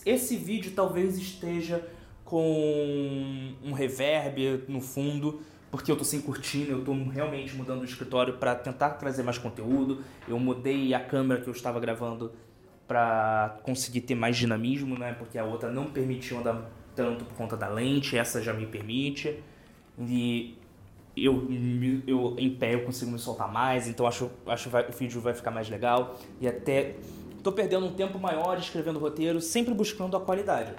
Esse 0.05 0.37
vídeo 0.37 0.73
talvez 0.75 1.17
esteja 1.17 1.89
com 2.31 3.53
um 3.65 3.73
reverb 3.73 4.63
no 4.69 4.81
fundo, 4.81 5.41
porque 5.69 5.91
eu 5.91 5.97
tô 5.97 6.05
sem 6.05 6.21
cortina, 6.21 6.71
eu 6.71 6.85
tô 6.85 6.93
realmente 6.93 7.57
mudando 7.57 7.81
o 7.81 7.85
escritório 7.85 8.35
para 8.35 8.55
tentar 8.55 8.91
trazer 8.91 9.25
mais 9.25 9.37
conteúdo. 9.37 10.05
Eu 10.29 10.39
mudei 10.39 10.95
a 10.95 11.01
câmera 11.01 11.41
que 11.41 11.49
eu 11.49 11.53
estava 11.53 11.81
gravando 11.81 12.33
para 12.87 13.59
conseguir 13.65 14.03
ter 14.03 14.15
mais 14.15 14.37
dinamismo, 14.37 14.97
né? 14.97 15.13
Porque 15.13 15.37
a 15.39 15.45
outra 15.45 15.73
não 15.73 15.87
permitiu 15.87 16.39
andar 16.39 16.71
tanto 16.95 17.25
por 17.25 17.35
conta 17.35 17.57
da 17.57 17.69
lente, 17.69 18.17
essa 18.17 18.41
já 18.41 18.53
me 18.53 18.67
permite. 18.67 19.43
E 19.99 20.57
eu, 21.17 21.49
eu 22.07 22.37
em 22.39 22.51
pé 22.51 22.75
eu 22.75 22.85
consigo 22.85 23.11
me 23.11 23.19
soltar 23.19 23.53
mais, 23.53 23.89
então 23.89 24.07
acho, 24.07 24.31
acho 24.47 24.71
que 24.71 24.77
o 24.77 24.93
vídeo 24.93 25.21
vai 25.21 25.35
ficar 25.35 25.51
mais 25.51 25.69
legal. 25.69 26.17
E 26.41 26.47
até 26.47 26.95
tô 27.43 27.51
perdendo 27.51 27.87
um 27.87 27.93
tempo 27.93 28.21
maior 28.21 28.57
escrevendo 28.57 29.01
roteiro, 29.01 29.41
sempre 29.41 29.75
buscando 29.75 30.17
a 30.17 30.21
qualidade. 30.21 30.73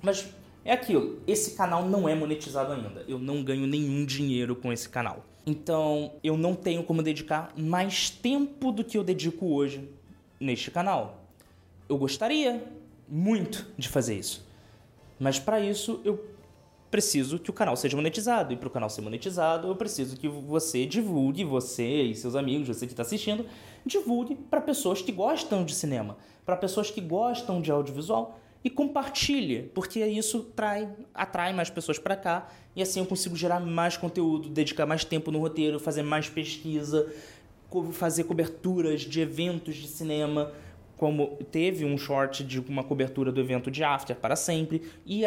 Mas 0.00 0.32
é 0.66 0.72
aquilo, 0.72 1.20
esse 1.28 1.52
canal 1.52 1.88
não 1.88 2.08
é 2.08 2.14
monetizado 2.14 2.72
ainda. 2.72 3.04
Eu 3.06 3.20
não 3.20 3.44
ganho 3.44 3.68
nenhum 3.68 4.04
dinheiro 4.04 4.56
com 4.56 4.72
esse 4.72 4.88
canal. 4.88 5.24
Então, 5.46 6.14
eu 6.24 6.36
não 6.36 6.56
tenho 6.56 6.82
como 6.82 7.04
dedicar 7.04 7.52
mais 7.56 8.10
tempo 8.10 8.72
do 8.72 8.82
que 8.82 8.98
eu 8.98 9.04
dedico 9.04 9.46
hoje 9.46 9.88
neste 10.40 10.72
canal. 10.72 11.24
Eu 11.88 11.96
gostaria 11.96 12.64
muito 13.08 13.64
de 13.78 13.88
fazer 13.88 14.18
isso. 14.18 14.44
Mas 15.20 15.38
para 15.38 15.60
isso 15.60 16.00
eu 16.04 16.26
preciso 16.90 17.38
que 17.38 17.48
o 17.48 17.52
canal 17.52 17.76
seja 17.76 17.96
monetizado. 17.96 18.52
E 18.52 18.56
para 18.56 18.66
o 18.66 18.70
canal 18.70 18.90
ser 18.90 19.02
monetizado, 19.02 19.68
eu 19.68 19.76
preciso 19.76 20.16
que 20.16 20.28
você 20.28 20.84
divulgue, 20.84 21.44
você 21.44 22.02
e 22.02 22.14
seus 22.16 22.34
amigos, 22.34 22.66
você 22.66 22.86
que 22.86 22.92
está 22.92 23.02
assistindo, 23.02 23.46
divulgue 23.84 24.34
para 24.34 24.60
pessoas 24.60 25.00
que 25.00 25.12
gostam 25.12 25.64
de 25.64 25.76
cinema, 25.76 26.16
para 26.44 26.56
pessoas 26.56 26.90
que 26.90 27.00
gostam 27.00 27.62
de 27.62 27.70
audiovisual 27.70 28.36
e 28.66 28.70
compartilhe, 28.70 29.70
porque 29.72 30.04
isso 30.04 30.40
trai, 30.40 30.88
atrai 31.14 31.52
mais 31.52 31.70
pessoas 31.70 32.00
para 32.00 32.16
cá 32.16 32.48
e 32.74 32.82
assim 32.82 32.98
eu 32.98 33.06
consigo 33.06 33.36
gerar 33.36 33.60
mais 33.60 33.96
conteúdo, 33.96 34.48
dedicar 34.48 34.84
mais 34.84 35.04
tempo 35.04 35.30
no 35.30 35.38
roteiro, 35.38 35.78
fazer 35.78 36.02
mais 36.02 36.28
pesquisa, 36.28 37.08
fazer 37.92 38.24
coberturas 38.24 39.02
de 39.02 39.20
eventos 39.20 39.76
de 39.76 39.86
cinema, 39.86 40.50
como 40.96 41.38
teve 41.52 41.84
um 41.84 41.96
short 41.96 42.42
de 42.42 42.58
uma 42.58 42.82
cobertura 42.82 43.30
do 43.30 43.40
evento 43.40 43.70
de 43.70 43.84
After 43.84 44.16
para 44.16 44.34
sempre 44.34 44.82
e, 45.06 45.22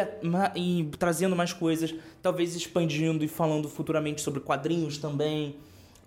e 0.54 0.90
trazendo 0.98 1.34
mais 1.34 1.54
coisas, 1.54 1.94
talvez 2.20 2.54
expandindo 2.54 3.24
e 3.24 3.28
falando 3.28 3.70
futuramente 3.70 4.20
sobre 4.20 4.40
quadrinhos 4.40 4.98
também, 4.98 5.56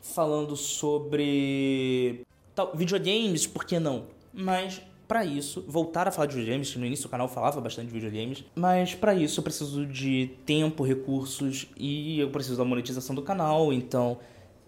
falando 0.04 0.56
sobre 0.56 2.28
tal, 2.54 2.76
videogames, 2.76 3.48
por 3.48 3.66
que 3.66 3.80
não? 3.80 4.06
Mas 4.32 4.84
para 5.14 5.24
isso, 5.24 5.64
voltar 5.68 6.08
a 6.08 6.12
falar 6.12 6.26
de 6.26 6.36
videogames, 6.36 6.74
que 6.74 6.80
no 6.80 6.88
início 6.88 7.08
do 7.08 7.12
canal 7.12 7.28
falava 7.28 7.62
bastante 7.62 7.86
de 7.86 7.94
videogames, 7.94 8.44
mas 8.56 8.96
para 8.96 9.14
isso 9.14 9.42
eu 9.42 9.44
preciso 9.44 9.86
de 9.86 10.32
tempo, 10.44 10.84
recursos 10.84 11.68
e 11.78 12.20
eu 12.20 12.32
preciso 12.32 12.58
da 12.58 12.66
monetização 12.66 13.14
do 13.14 13.22
canal, 13.22 13.72
então 13.72 14.18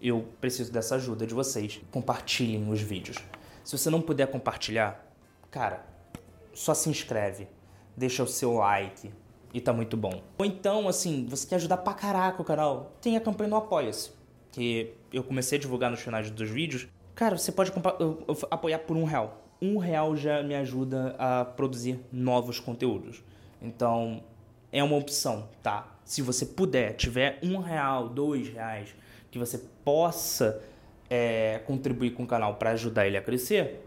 eu 0.00 0.24
preciso 0.40 0.72
dessa 0.72 0.94
ajuda 0.94 1.26
de 1.26 1.34
vocês. 1.34 1.80
Compartilhem 1.90 2.70
os 2.70 2.80
vídeos. 2.80 3.16
Se 3.64 3.76
você 3.76 3.90
não 3.90 4.00
puder 4.00 4.28
compartilhar, 4.28 5.12
cara, 5.50 5.84
só 6.54 6.74
se 6.74 6.88
inscreve, 6.88 7.48
deixa 7.96 8.22
o 8.22 8.28
seu 8.28 8.54
like 8.54 9.10
e 9.52 9.60
tá 9.60 9.72
muito 9.72 9.96
bom. 9.96 10.22
Ou 10.38 10.46
então, 10.46 10.86
assim, 10.86 11.26
você 11.28 11.44
quer 11.44 11.56
ajudar 11.56 11.78
pra 11.78 11.92
caraca 11.92 12.40
o 12.40 12.44
canal, 12.44 12.92
tem 13.00 13.16
a 13.16 13.20
campanha 13.20 13.50
no 13.50 13.56
Apoia-se, 13.56 14.12
que 14.52 14.94
eu 15.12 15.24
comecei 15.24 15.58
a 15.58 15.60
divulgar 15.60 15.90
nos 15.90 15.98
finais 15.98 16.30
dos 16.30 16.48
vídeos. 16.48 16.86
Cara, 17.16 17.36
você 17.36 17.50
pode 17.50 17.72
apoiar 18.48 18.78
por 18.78 18.96
um 18.96 19.02
real 19.02 19.42
um 19.60 19.78
real 19.78 20.16
já 20.16 20.42
me 20.42 20.54
ajuda 20.54 21.14
a 21.18 21.44
produzir 21.44 21.98
novos 22.12 22.60
conteúdos. 22.60 23.22
Então, 23.60 24.22
é 24.72 24.82
uma 24.82 24.96
opção, 24.96 25.48
tá? 25.62 25.96
Se 26.04 26.22
você 26.22 26.46
puder, 26.46 26.94
tiver 26.94 27.38
um 27.42 27.58
real, 27.58 28.08
dois 28.08 28.48
reais, 28.48 28.94
que 29.30 29.38
você 29.38 29.58
possa 29.84 30.62
é, 31.08 31.60
contribuir 31.66 32.12
com 32.12 32.24
o 32.24 32.26
canal 32.26 32.54
para 32.56 32.70
ajudar 32.70 33.06
ele 33.06 33.16
a 33.16 33.22
crescer, 33.22 33.82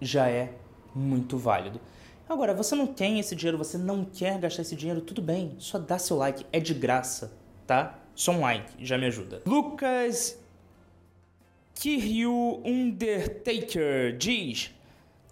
já 0.00 0.28
é 0.28 0.52
muito 0.94 1.36
válido. 1.36 1.80
Agora, 2.28 2.52
você 2.52 2.74
não 2.74 2.86
tem 2.86 3.20
esse 3.20 3.36
dinheiro, 3.36 3.56
você 3.56 3.78
não 3.78 4.04
quer 4.04 4.38
gastar 4.38 4.62
esse 4.62 4.74
dinheiro, 4.74 5.00
tudo 5.00 5.22
bem, 5.22 5.54
só 5.58 5.78
dá 5.78 5.98
seu 5.98 6.16
like, 6.16 6.44
é 6.52 6.58
de 6.58 6.74
graça, 6.74 7.32
tá? 7.66 7.98
Só 8.14 8.32
um 8.32 8.40
like 8.40 8.84
já 8.84 8.98
me 8.98 9.06
ajuda. 9.06 9.42
Lucas 9.46 10.38
Kiryu 11.74 12.62
Undertaker 12.64 14.16
diz: 14.16 14.74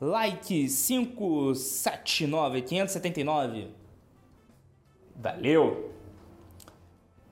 Like 0.05 0.69
579, 0.69 2.61
579. 2.61 3.69
Valeu! 5.17 5.95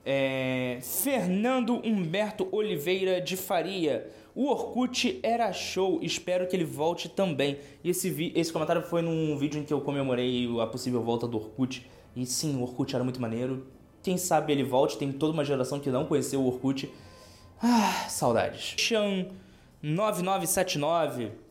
É, 0.07 0.79
Fernando 0.81 1.83
Humberto 1.85 2.49
Oliveira 2.51 3.21
de 3.21 3.37
Faria. 3.37 4.11
O 4.35 4.49
Orkut 4.49 5.21
era 5.23 5.53
show, 5.53 5.99
espero 6.01 6.47
que 6.47 6.57
ele 6.57 6.65
volte 6.65 7.11
também. 7.11 7.59
E 7.85 7.91
esse, 7.91 8.09
vi 8.09 8.33
esse 8.35 8.51
comentário 8.51 8.81
foi 8.81 9.03
num 9.03 9.37
vídeo 9.37 9.61
em 9.61 9.65
que 9.65 9.75
eu 9.75 9.83
comemorei 9.83 10.49
a 10.59 10.67
possível 10.67 11.03
volta 11.03 11.29
do 11.29 11.37
Orkut. 11.37 11.87
E 12.17 12.25
sim, 12.25 12.57
o 12.57 12.63
Orkut 12.63 12.95
era 12.95 13.05
muito 13.05 13.21
maneiro. 13.21 13.67
Quem 14.03 14.17
sabe 14.17 14.51
ele 14.51 14.65
volte, 14.65 14.97
tem 14.97 15.13
toda 15.13 15.35
uma 15.35 15.45
geração 15.45 15.79
que 15.79 15.91
não 15.91 16.07
conheceu 16.07 16.41
o 16.41 16.47
Orkut. 16.47 16.91
Ah, 17.63 18.07
saudades. 18.09 18.77
Chan 18.79 19.27
9979 19.83 21.42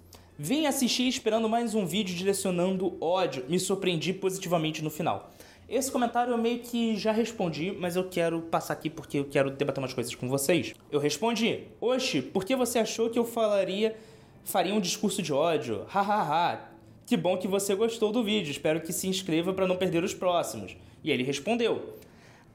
Vim 0.43 0.65
assistir 0.65 1.07
esperando 1.07 1.47
mais 1.47 1.75
um 1.75 1.85
vídeo 1.85 2.15
direcionando 2.15 2.97
ódio. 2.99 3.45
Me 3.47 3.59
surpreendi 3.59 4.11
positivamente 4.11 4.83
no 4.83 4.89
final. 4.89 5.31
Esse 5.69 5.91
comentário 5.91 6.33
eu 6.33 6.37
meio 6.39 6.57
que 6.57 6.97
já 6.97 7.11
respondi, 7.11 7.71
mas 7.79 7.95
eu 7.95 8.09
quero 8.09 8.41
passar 8.41 8.73
aqui 8.73 8.89
porque 8.89 9.19
eu 9.19 9.25
quero 9.25 9.51
debater 9.51 9.79
umas 9.79 9.93
coisas 9.93 10.15
com 10.15 10.27
vocês. 10.27 10.73
Eu 10.91 10.99
respondi: 10.99 11.65
Oxe, 11.79 12.23
por 12.23 12.43
que 12.43 12.55
você 12.55 12.79
achou 12.79 13.07
que 13.07 13.19
eu 13.19 13.23
falaria, 13.23 13.95
faria 14.43 14.73
um 14.73 14.79
discurso 14.79 15.21
de 15.21 15.31
ódio? 15.31 15.85
Hahaha. 15.87 16.59
que 17.05 17.15
bom 17.15 17.37
que 17.37 17.47
você 17.47 17.75
gostou 17.75 18.11
do 18.11 18.23
vídeo. 18.23 18.49
Espero 18.49 18.81
que 18.81 18.91
se 18.91 19.07
inscreva 19.07 19.53
para 19.53 19.67
não 19.67 19.77
perder 19.77 20.03
os 20.03 20.15
próximos. 20.15 20.75
E 21.03 21.11
ele 21.11 21.21
respondeu: 21.21 21.97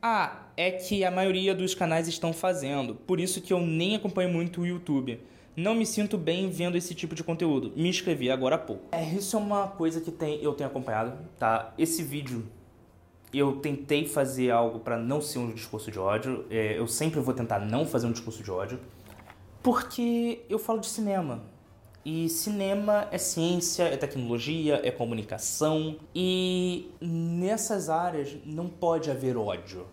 Ah, 0.02 0.48
é 0.56 0.72
que 0.72 1.04
a 1.04 1.10
maioria 1.12 1.54
dos 1.54 1.72
canais 1.72 2.08
estão 2.08 2.32
fazendo, 2.32 2.96
por 2.96 3.20
isso 3.20 3.40
que 3.40 3.52
eu 3.52 3.60
nem 3.60 3.94
acompanho 3.94 4.28
muito 4.28 4.62
o 4.62 4.66
YouTube. 4.66 5.20
Não 5.56 5.74
me 5.74 5.86
sinto 5.86 6.18
bem 6.18 6.50
vendo 6.50 6.76
esse 6.76 6.94
tipo 6.94 7.14
de 7.14 7.24
conteúdo. 7.24 7.72
Me 7.74 7.88
inscrevi 7.88 8.30
agora 8.30 8.56
há 8.56 8.58
pouco. 8.58 8.82
É, 8.92 9.02
isso 9.02 9.36
é 9.36 9.38
uma 9.38 9.68
coisa 9.68 10.02
que 10.02 10.10
tem, 10.10 10.42
eu 10.42 10.52
tenho 10.52 10.68
acompanhado, 10.68 11.16
tá? 11.38 11.72
Esse 11.78 12.02
vídeo 12.02 12.46
eu 13.32 13.56
tentei 13.56 14.06
fazer 14.06 14.50
algo 14.50 14.80
para 14.80 14.98
não 14.98 15.20
ser 15.20 15.38
um 15.38 15.50
discurso 15.50 15.90
de 15.90 15.98
ódio. 15.98 16.44
É, 16.50 16.78
eu 16.78 16.86
sempre 16.86 17.20
vou 17.20 17.32
tentar 17.32 17.58
não 17.60 17.86
fazer 17.86 18.06
um 18.06 18.12
discurso 18.12 18.42
de 18.42 18.50
ódio, 18.50 18.78
porque 19.62 20.44
eu 20.48 20.58
falo 20.58 20.78
de 20.78 20.88
cinema. 20.88 21.42
E 22.04 22.28
cinema 22.28 23.08
é 23.10 23.18
ciência, 23.18 23.84
é 23.84 23.96
tecnologia, 23.96 24.80
é 24.84 24.90
comunicação. 24.90 25.96
E 26.14 26.90
nessas 27.00 27.88
áreas 27.88 28.36
não 28.44 28.68
pode 28.68 29.10
haver 29.10 29.36
ódio. 29.36 29.86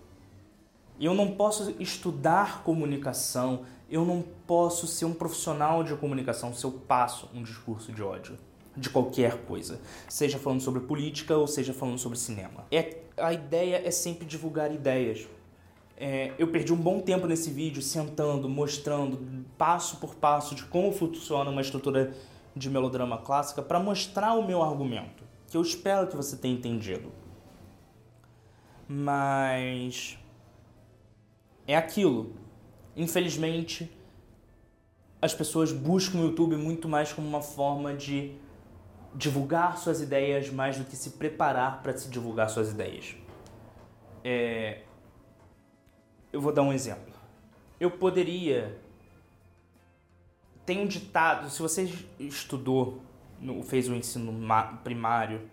Eu 0.99 1.13
não 1.15 1.31
posso 1.31 1.73
estudar 1.79 2.63
comunicação, 2.63 3.61
eu 3.93 4.03
não 4.03 4.23
posso 4.47 4.87
ser 4.87 5.05
um 5.05 5.13
profissional 5.13 5.83
de 5.83 5.95
comunicação 5.95 6.51
se 6.51 6.65
eu 6.65 6.71
passo 6.71 7.29
um 7.31 7.43
discurso 7.43 7.91
de 7.91 8.01
ódio 8.01 8.39
de 8.75 8.89
qualquer 8.89 9.45
coisa, 9.45 9.79
seja 10.09 10.39
falando 10.39 10.61
sobre 10.61 10.81
política 10.81 11.37
ou 11.37 11.45
seja 11.45 11.75
falando 11.75 11.99
sobre 11.99 12.17
cinema. 12.17 12.65
É, 12.71 13.01
a 13.15 13.31
ideia 13.31 13.87
é 13.87 13.91
sempre 13.91 14.25
divulgar 14.25 14.73
ideias. 14.73 15.27
É, 15.95 16.33
eu 16.39 16.47
perdi 16.47 16.73
um 16.73 16.77
bom 16.77 17.01
tempo 17.01 17.27
nesse 17.27 17.51
vídeo 17.51 17.83
sentando, 17.83 18.49
mostrando 18.49 19.45
passo 19.59 19.97
por 19.97 20.15
passo 20.15 20.55
de 20.55 20.63
como 20.63 20.91
funciona 20.91 21.51
uma 21.51 21.61
estrutura 21.61 22.15
de 22.55 22.71
melodrama 22.71 23.19
clássica 23.19 23.61
para 23.61 23.79
mostrar 23.79 24.33
o 24.33 24.43
meu 24.43 24.63
argumento, 24.63 25.23
que 25.47 25.55
eu 25.55 25.61
espero 25.61 26.07
que 26.07 26.15
você 26.15 26.35
tenha 26.35 26.55
entendido. 26.55 27.11
Mas 28.87 30.17
é 31.67 31.75
aquilo. 31.75 32.41
Infelizmente, 32.95 33.91
as 35.21 35.33
pessoas 35.33 35.71
buscam 35.71 36.19
o 36.19 36.23
YouTube 36.25 36.55
muito 36.57 36.87
mais 36.87 37.11
como 37.11 37.27
uma 37.27 37.41
forma 37.41 37.93
de 37.93 38.35
divulgar 39.15 39.77
suas 39.77 40.01
ideias 40.01 40.49
mais 40.49 40.77
do 40.77 40.83
que 40.83 40.95
se 40.95 41.11
preparar 41.11 41.81
para 41.81 41.95
se 41.97 42.09
divulgar 42.09 42.49
suas 42.49 42.71
ideias. 42.71 43.15
É... 44.23 44.81
Eu 46.31 46.41
vou 46.41 46.51
dar 46.51 46.63
um 46.63 46.73
exemplo. 46.73 47.13
Eu 47.79 47.91
poderia. 47.91 48.79
Tem 50.65 50.79
um 50.79 50.87
ditado, 50.87 51.49
se 51.49 51.61
você 51.61 51.91
estudou, 52.19 53.01
fez 53.65 53.89
o 53.89 53.93
ensino 53.93 54.33
primário, 54.83 55.49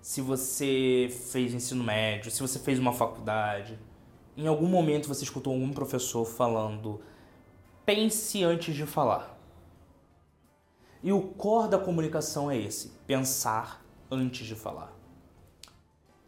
se 0.00 0.20
você 0.20 1.08
fez 1.30 1.52
o 1.52 1.56
ensino 1.56 1.84
médio, 1.84 2.30
se 2.30 2.40
você 2.40 2.58
fez 2.58 2.78
uma 2.78 2.92
faculdade, 2.92 3.78
em 4.36 4.46
algum 4.46 4.66
momento 4.66 5.08
você 5.08 5.24
escutou 5.24 5.52
algum 5.52 5.72
professor 5.72 6.24
falando: 6.24 7.00
pense 7.84 8.42
antes 8.42 8.74
de 8.74 8.86
falar. 8.86 9.38
E 11.02 11.12
o 11.12 11.20
core 11.20 11.68
da 11.68 11.78
comunicação 11.78 12.50
é 12.50 12.56
esse: 12.56 12.92
pensar 13.06 13.84
antes 14.10 14.46
de 14.46 14.54
falar. 14.54 14.92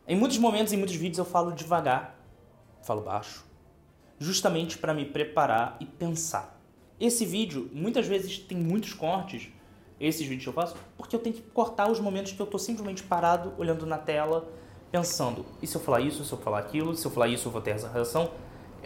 Em 0.07 0.17
muitos 0.17 0.37
momentos, 0.37 0.73
em 0.73 0.77
muitos 0.77 0.97
vídeos, 0.97 1.19
eu 1.19 1.25
falo 1.25 1.53
devagar, 1.53 2.19
falo 2.83 3.01
baixo, 3.01 3.45
justamente 4.19 4.77
para 4.77 4.93
me 4.93 5.07
preparar 5.07 5.79
e 5.81 5.87
pensar. 5.87 6.61
Esse 7.01 7.25
vídeo 7.25 7.71
muitas 7.73 8.07
vezes 8.07 8.39
tem 8.39 8.59
muitos 8.59 8.93
cortes. 8.93 9.49
esses 9.99 10.27
vídeos 10.27 10.43
que 10.43 10.49
eu 10.49 10.53
faço, 10.53 10.77
porque 10.99 11.17
eu 11.17 11.21
tenho 11.21 11.37
que 11.37 11.43
cortar 11.43 11.91
os 11.91 12.01
momentos 12.01 12.33
que 12.33 12.41
eu 12.41 12.47
tô 12.47 12.59
simplesmente 12.59 13.03
parado, 13.03 13.55
olhando 13.57 13.87
na 13.87 13.97
tela, 13.97 14.53
pensando, 14.95 15.45
e 15.61 15.67
se 15.67 15.75
eu 15.75 15.81
falar 15.81 16.03
isso, 16.03 16.25
se 16.25 16.33
eu 16.33 16.39
falar 16.39 16.61
aquilo, 16.61 16.95
se 16.95 17.05
eu 17.05 17.11
falar 17.11 17.27
isso 17.27 17.49
eu 17.49 17.53
vou 17.53 17.61
ter 17.61 17.73
essa 17.73 17.89
reação, 17.89 18.31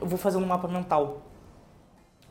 eu 0.01 0.07
vou 0.07 0.18
fazendo 0.18 0.42
um 0.42 0.47
mapa 0.47 0.66
mental. 0.66 1.21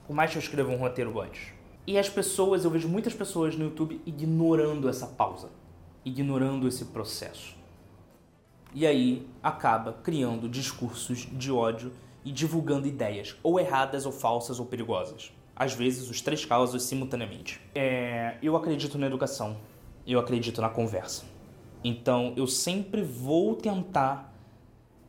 Por 0.08 0.16
mais 0.16 0.32
que 0.32 0.38
eu 0.38 0.42
escreva 0.42 0.72
um 0.72 0.78
roteiro 0.78 1.22
antes. 1.22 1.54
E 1.86 1.96
as 1.96 2.10
pessoas, 2.10 2.66
eu 2.66 2.72
vejo 2.72 2.90
muitas 2.90 3.14
pessoas 3.14 3.56
no 3.56 3.66
YouTube 3.66 4.02
ignorando 4.04 4.90
essa 4.90 5.06
pausa, 5.06 5.52
ignorando 6.04 6.68
esse 6.68 6.86
processo. 6.86 7.56
E 8.74 8.88
aí 8.88 9.28
acaba 9.44 9.94
criando 9.94 10.50
discursos 10.50 11.28
de 11.32 11.52
ódio 11.52 11.94
e 12.26 12.32
divulgando 12.32 12.88
ideias, 12.88 13.36
ou 13.44 13.60
erradas, 13.60 14.08
ou 14.08 14.12
falsas, 14.12 14.60
ou 14.60 14.66
perigosas. 14.66 15.32
Às 15.56 15.76
vezes, 15.76 16.10
os 16.10 16.20
três 16.20 16.44
casos 16.44 16.82
simultaneamente. 16.82 17.62
É, 17.76 18.40
eu 18.42 18.56
acredito 18.56 18.98
na 18.98 19.06
educação, 19.06 19.56
eu 20.08 20.20
acredito 20.20 20.64
na 20.64 20.70
conversa. 20.70 21.37
Então, 21.88 22.34
eu 22.36 22.46
sempre 22.46 23.02
vou 23.02 23.56
tentar 23.56 24.38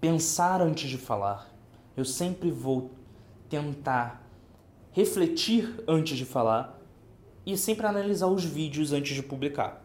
pensar 0.00 0.62
antes 0.62 0.88
de 0.88 0.96
falar, 0.96 1.52
eu 1.96 2.04
sempre 2.04 2.52
vou 2.52 2.92
tentar 3.48 4.24
refletir 4.92 5.74
antes 5.88 6.16
de 6.16 6.24
falar 6.24 6.80
e 7.44 7.58
sempre 7.58 7.84
analisar 7.84 8.28
os 8.28 8.44
vídeos 8.44 8.92
antes 8.92 9.16
de 9.16 9.24
publicar. 9.24 9.84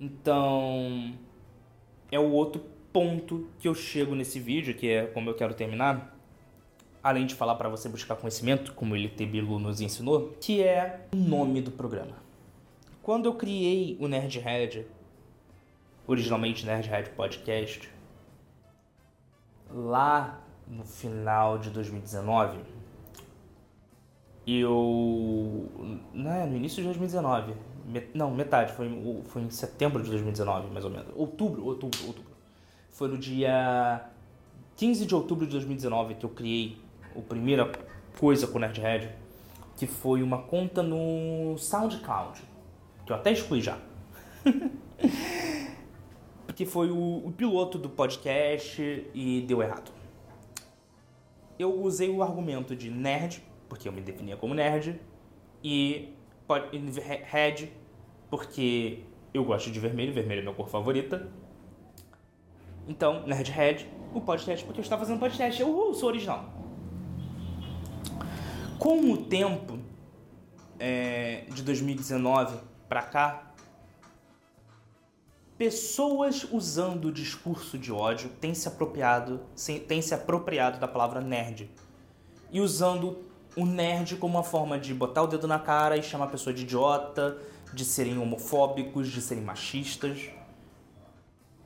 Então, 0.00 1.14
é 2.12 2.20
o 2.20 2.30
outro 2.30 2.62
ponto 2.92 3.48
que 3.58 3.66
eu 3.66 3.74
chego 3.74 4.14
nesse 4.14 4.38
vídeo, 4.38 4.72
que 4.72 4.88
é 4.88 5.06
como 5.06 5.30
eu 5.30 5.34
quero 5.34 5.52
terminar, 5.52 6.16
além 7.02 7.26
de 7.26 7.34
falar 7.34 7.56
para 7.56 7.68
você 7.68 7.88
buscar 7.88 8.14
conhecimento, 8.14 8.72
como 8.72 8.94
o 8.94 8.96
LT 8.96 9.26
nos 9.42 9.80
ensinou, 9.80 10.32
que 10.40 10.62
é 10.62 11.08
o 11.12 11.16
nome 11.16 11.60
do 11.60 11.72
programa. 11.72 12.14
Quando 13.02 13.26
eu 13.26 13.34
criei 13.34 13.96
o 13.98 14.06
Nerdhead, 14.06 14.86
originalmente 16.06 16.64
Nerdhead 16.64 17.10
Podcast, 17.10 17.90
lá 19.70 20.40
no 20.66 20.84
final 20.84 21.58
de 21.58 21.70
2019, 21.70 22.58
eu. 24.46 25.68
Né, 26.14 26.46
no 26.46 26.56
início 26.56 26.78
de 26.78 26.84
2019. 26.84 27.54
Não, 28.14 28.32
metade, 28.32 28.72
foi, 28.72 28.90
foi 29.26 29.42
em 29.42 29.50
setembro 29.50 30.02
de 30.02 30.10
2019, 30.10 30.70
mais 30.72 30.84
ou 30.84 30.90
menos. 30.90 31.06
Outubro, 31.14 31.64
outubro, 31.64 31.98
outubro. 32.06 32.32
Foi 32.90 33.08
no 33.08 33.16
dia 33.16 34.10
15 34.76 35.06
de 35.06 35.14
outubro 35.14 35.46
de 35.46 35.52
2019 35.52 36.14
que 36.14 36.24
eu 36.24 36.30
criei 36.30 36.78
a 37.16 37.20
primeira 37.20 37.70
coisa 38.18 38.46
com 38.48 38.58
o 38.58 38.60
Nerdhead, 38.60 39.10
que 39.76 39.86
foi 39.86 40.22
uma 40.22 40.38
conta 40.38 40.82
no 40.82 41.56
SoundCloud, 41.58 42.42
que 43.04 43.12
eu 43.12 43.16
até 43.16 43.30
excluí 43.32 43.60
já. 43.60 43.78
Porque 46.56 46.64
foi 46.64 46.90
o, 46.90 47.18
o 47.18 47.30
piloto 47.32 47.76
do 47.76 47.90
podcast 47.90 48.80
e 49.12 49.42
deu 49.42 49.62
errado. 49.62 49.92
Eu 51.58 51.82
usei 51.82 52.08
o 52.08 52.22
argumento 52.22 52.74
de 52.74 52.90
nerd, 52.90 53.42
porque 53.68 53.86
eu 53.86 53.92
me 53.92 54.00
definia 54.00 54.38
como 54.38 54.54
nerd, 54.54 54.98
e 55.62 56.14
red, 57.26 57.68
porque 58.30 59.00
eu 59.34 59.44
gosto 59.44 59.70
de 59.70 59.78
vermelho, 59.78 60.14
vermelho 60.14 60.38
é 60.38 60.42
minha 60.44 60.54
cor 60.54 60.66
favorita. 60.70 61.30
Então, 62.88 63.26
Nerdhead, 63.26 63.86
o 64.14 64.22
podcast, 64.22 64.64
porque 64.64 64.80
eu 64.80 64.82
estava 64.82 65.02
fazendo 65.02 65.20
podcast, 65.20 65.60
eu 65.60 65.92
sou 65.92 66.08
original. 66.08 66.46
Com 68.78 69.12
o 69.12 69.18
tempo 69.18 69.78
é, 70.78 71.44
de 71.50 71.62
2019 71.62 72.56
para 72.88 73.02
cá, 73.02 73.45
pessoas 75.58 76.46
usando 76.50 77.06
o 77.06 77.12
discurso 77.12 77.78
de 77.78 77.92
ódio 77.92 78.28
têm 78.40 78.54
se 78.54 78.68
apropriado, 78.68 79.40
têm 79.88 80.02
se 80.02 80.14
apropriado 80.14 80.78
da 80.78 80.86
palavra 80.86 81.20
nerd 81.20 81.70
e 82.50 82.60
usando 82.60 83.18
o 83.56 83.64
nerd 83.64 84.16
como 84.16 84.34
uma 84.34 84.44
forma 84.44 84.78
de 84.78 84.92
botar 84.92 85.22
o 85.22 85.26
dedo 85.26 85.48
na 85.48 85.58
cara 85.58 85.96
e 85.96 86.02
chamar 86.02 86.26
a 86.26 86.28
pessoa 86.28 86.52
de 86.52 86.62
idiota, 86.62 87.38
de 87.72 87.84
serem 87.84 88.18
homofóbicos, 88.18 89.08
de 89.08 89.20
serem 89.22 89.42
machistas. 89.42 90.28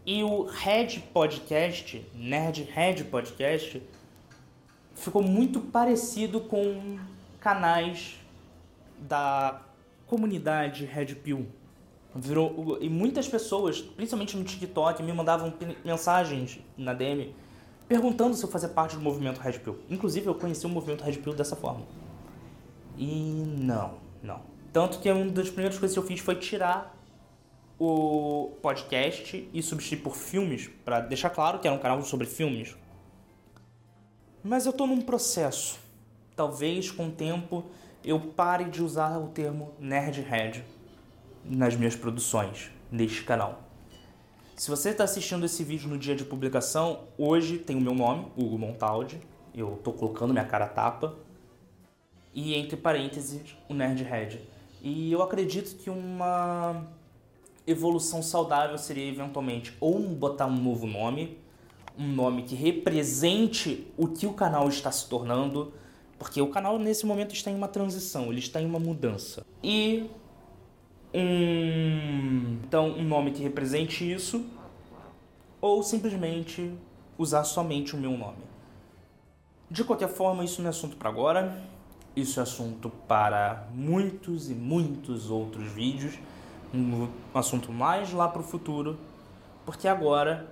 E 0.07 0.23
o 0.23 0.45
Red 0.45 1.01
Podcast, 1.13 2.07
Nerd 2.15 2.63
Red 2.63 3.05
Podcast, 3.05 3.83
ficou 4.95 5.23
muito 5.23 5.61
parecido 5.61 6.41
com 6.41 6.99
canais 7.41 8.17
da 8.99 9.63
comunidade 10.07 10.85
Red 10.85 11.17
Pill. 11.17 11.60
Virou, 12.15 12.79
e 12.81 12.89
muitas 12.89 13.29
pessoas, 13.29 13.81
principalmente 13.81 14.37
no 14.37 14.43
TikTok, 14.43 15.03
me 15.03 15.13
mandavam 15.13 15.53
mensagens 15.85 16.59
na 16.77 16.93
DM 16.93 17.33
perguntando 17.87 18.35
se 18.35 18.45
eu 18.45 18.49
fazia 18.49 18.69
parte 18.69 18.97
do 18.97 19.03
movimento 19.03 19.39
Red 19.39 19.61
Pill. 19.61 19.79
Inclusive, 19.89 20.27
eu 20.27 20.35
conheci 20.35 20.67
o 20.67 20.69
movimento 20.69 21.05
Red 21.05 21.15
Pill 21.15 21.35
dessa 21.35 21.55
forma. 21.55 21.87
E 22.97 23.45
não, 23.59 23.95
não. 24.23 24.43
Tanto 24.73 24.99
que 24.99 25.11
uma 25.11 25.31
das 25.31 25.51
primeiras 25.51 25.79
coisas 25.79 25.95
que 25.95 25.99
eu 25.99 26.07
fiz 26.07 26.21
foi 26.21 26.35
tirar 26.35 26.97
o 27.79 28.53
podcast 28.61 29.49
e 29.53 29.63
substituir 29.63 30.03
por 30.03 30.15
filmes, 30.15 30.69
para 30.85 31.01
deixar 31.01 31.31
claro 31.31 31.59
que 31.59 31.67
era 31.67 31.77
um 31.77 31.81
canal 31.81 32.03
sobre 32.03 32.27
filmes. 32.27 32.77
Mas 34.43 34.67
eu 34.67 34.73
tô 34.73 34.87
num 34.87 35.01
processo. 35.01 35.79
Talvez 36.35 36.91
com 36.91 37.09
o 37.09 37.11
tempo 37.11 37.65
eu 38.05 38.19
pare 38.19 38.65
de 38.65 38.83
usar 38.83 39.19
o 39.19 39.29
termo 39.29 39.75
nerdhead 39.79 40.65
nas 41.45 41.77
minhas 41.77 41.97
produções 41.97 42.71
neste 42.91 43.23
canal. 43.23 43.63
Se 44.57 44.69
você 44.69 44.91
está 44.91 45.05
assistindo 45.05 45.47
esse 45.47 45.65
vídeo 45.65 45.89
no 45.89 45.97
dia 45.97 46.15
de 46.15 46.25
publicação, 46.25 47.05
hoje 47.17 47.57
tem 47.57 47.77
o 47.77 47.81
meu 47.81 47.95
nome, 47.95 48.27
Hugo 48.37 48.59
Montaldi. 48.59 49.19
Eu 49.55 49.75
estou 49.75 49.93
colocando 49.93 50.33
minha 50.33 50.45
cara 50.45 50.67
tapa. 50.67 51.17
E 52.35 52.55
entre 52.55 52.77
parênteses, 52.77 53.57
o 53.69 53.75
Nerdhead. 53.75 54.41
E 54.83 55.11
eu 55.11 55.23
acredito 55.23 55.77
que 55.77 55.89
uma 55.89 56.87
evolução 57.67 58.23
saudável 58.23 58.77
seria 58.79 59.07
eventualmente 59.07 59.75
ou 59.81 59.99
botar 60.01 60.47
um 60.47 60.57
novo 60.57 60.87
nome, 60.87 61.39
um 61.99 62.07
nome 62.07 62.43
que 62.43 62.55
represente 62.55 63.87
o 63.97 64.09
que 64.09 64.27
o 64.27 64.33
canal 64.33 64.69
está 64.69 64.91
se 64.91 65.09
tornando, 65.09 65.73
porque 66.19 66.41
o 66.41 66.49
canal 66.49 66.79
nesse 66.79 67.07
momento 67.07 67.35
está 67.35 67.51
em 67.51 67.55
uma 67.55 67.69
transição, 67.69 68.31
ele 68.31 68.41
está 68.41 68.61
em 68.61 68.67
uma 68.67 68.79
mudança. 68.79 69.45
E 69.63 70.11
um 71.13 72.59
então 72.65 72.91
um 72.91 73.05
nome 73.05 73.33
que 73.33 73.43
represente 73.43 74.11
isso 74.11 74.47
ou 75.61 75.83
simplesmente 75.83 76.73
usar 77.19 77.45
somente 77.45 77.95
o 77.95 77.99
meu 77.99 78.17
nome. 78.17 78.51
De 79.71 79.85
qualquer 79.85 80.09
forma, 80.09 80.45
isso 80.45 80.63
não 80.63 80.69
é 80.69 80.71
assunto 80.71 80.97
para 80.97 81.09
agora. 81.09 81.63
Isso 82.17 82.41
é 82.41 82.43
assunto 82.43 82.91
para 83.07 83.69
muitos 83.73 84.51
e 84.51 84.55
muitos 84.55 85.31
outros 85.31 85.71
vídeos. 85.71 86.19
Um 86.75 87.09
assunto 87.35 87.71
mais 87.71 88.13
lá 88.13 88.29
para 88.29 88.41
o 88.41 88.45
futuro. 88.45 88.99
Porque 89.65 89.87
agora 89.87 90.49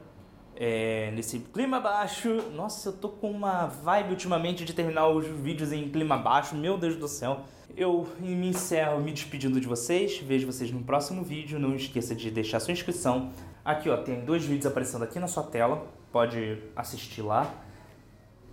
é, 0.61 1.13
nesse 1.13 1.39
clima 1.39 1.79
baixo. 1.79 2.51
Nossa, 2.51 2.89
eu 2.89 2.93
tô 2.93 3.09
com 3.09 3.31
uma 3.31 3.67
vibe 3.67 4.11
ultimamente 4.11 4.65
de 4.65 4.75
terminar 4.75 5.07
os 5.07 5.25
vídeos 5.25 5.71
em 5.71 5.89
clima 5.89 6.19
baixo, 6.19 6.57
meu 6.57 6.77
Deus 6.77 6.97
do 6.97 7.07
céu. 7.07 7.45
Eu 7.77 8.09
me 8.19 8.49
encerro 8.49 9.01
me 9.01 9.13
despedindo 9.13 9.61
de 9.61 9.69
vocês. 9.69 10.19
Vejo 10.19 10.49
vocês 10.49 10.73
no 10.73 10.83
próximo 10.83 11.23
vídeo. 11.23 11.61
Não 11.61 11.77
esqueça 11.77 12.13
de 12.13 12.29
deixar 12.29 12.59
sua 12.59 12.73
inscrição. 12.73 13.33
Aqui, 13.65 13.89
ó, 13.89 13.99
tem 13.99 14.25
dois 14.25 14.45
vídeos 14.45 14.67
aparecendo 14.67 15.05
aqui 15.05 15.21
na 15.21 15.29
sua 15.29 15.45
tela. 15.45 15.87
Pode 16.11 16.61
assistir 16.75 17.23
lá. 17.23 17.55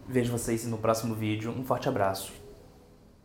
Vejo 0.07 0.31
vocês 0.31 0.63
no 0.67 0.77
próximo 0.77 1.15
vídeo. 1.15 1.49
Um 1.49 1.63
forte 1.63 1.89
abraço. 1.89 2.31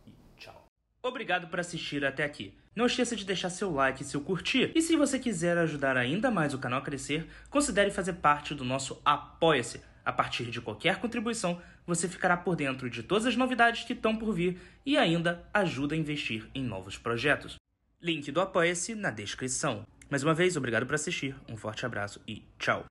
E 0.07 0.13
tchau. 0.37 0.65
Obrigado 1.03 1.47
por 1.49 1.59
assistir 1.59 2.03
até 2.03 2.23
aqui. 2.23 2.60
Não 2.73 2.85
esqueça 2.85 3.15
de 3.15 3.25
deixar 3.25 3.49
seu 3.49 3.71
like 3.71 4.01
e 4.01 4.05
seu 4.05 4.21
curtir. 4.21 4.71
E 4.73 4.81
se 4.81 4.95
você 4.95 5.19
quiser 5.19 5.57
ajudar 5.57 5.97
ainda 5.97 6.31
mais 6.31 6.53
o 6.53 6.59
canal 6.59 6.79
a 6.79 6.83
crescer, 6.83 7.27
considere 7.49 7.91
fazer 7.91 8.13
parte 8.13 8.55
do 8.55 8.63
nosso 8.63 9.01
Apoia-se. 9.03 9.81
A 10.05 10.11
partir 10.11 10.45
de 10.45 10.61
qualquer 10.61 10.99
contribuição, 10.99 11.61
você 11.85 12.07
ficará 12.07 12.37
por 12.37 12.55
dentro 12.55 12.89
de 12.89 13.03
todas 13.03 13.25
as 13.25 13.35
novidades 13.35 13.83
que 13.83 13.93
estão 13.93 14.15
por 14.15 14.33
vir 14.33 14.59
e 14.85 14.97
ainda 14.97 15.47
ajuda 15.53 15.95
a 15.95 15.97
investir 15.97 16.49
em 16.55 16.63
novos 16.63 16.97
projetos. 16.97 17.55
Link 18.01 18.31
do 18.31 18.41
Apoia-se 18.41 18.95
na 18.95 19.11
descrição. 19.11 19.85
Mais 20.09 20.23
uma 20.23 20.33
vez, 20.33 20.57
obrigado 20.57 20.85
por 20.85 20.95
assistir, 20.95 21.35
um 21.49 21.55
forte 21.55 21.85
abraço 21.85 22.21
e 22.27 22.43
tchau! 22.57 22.85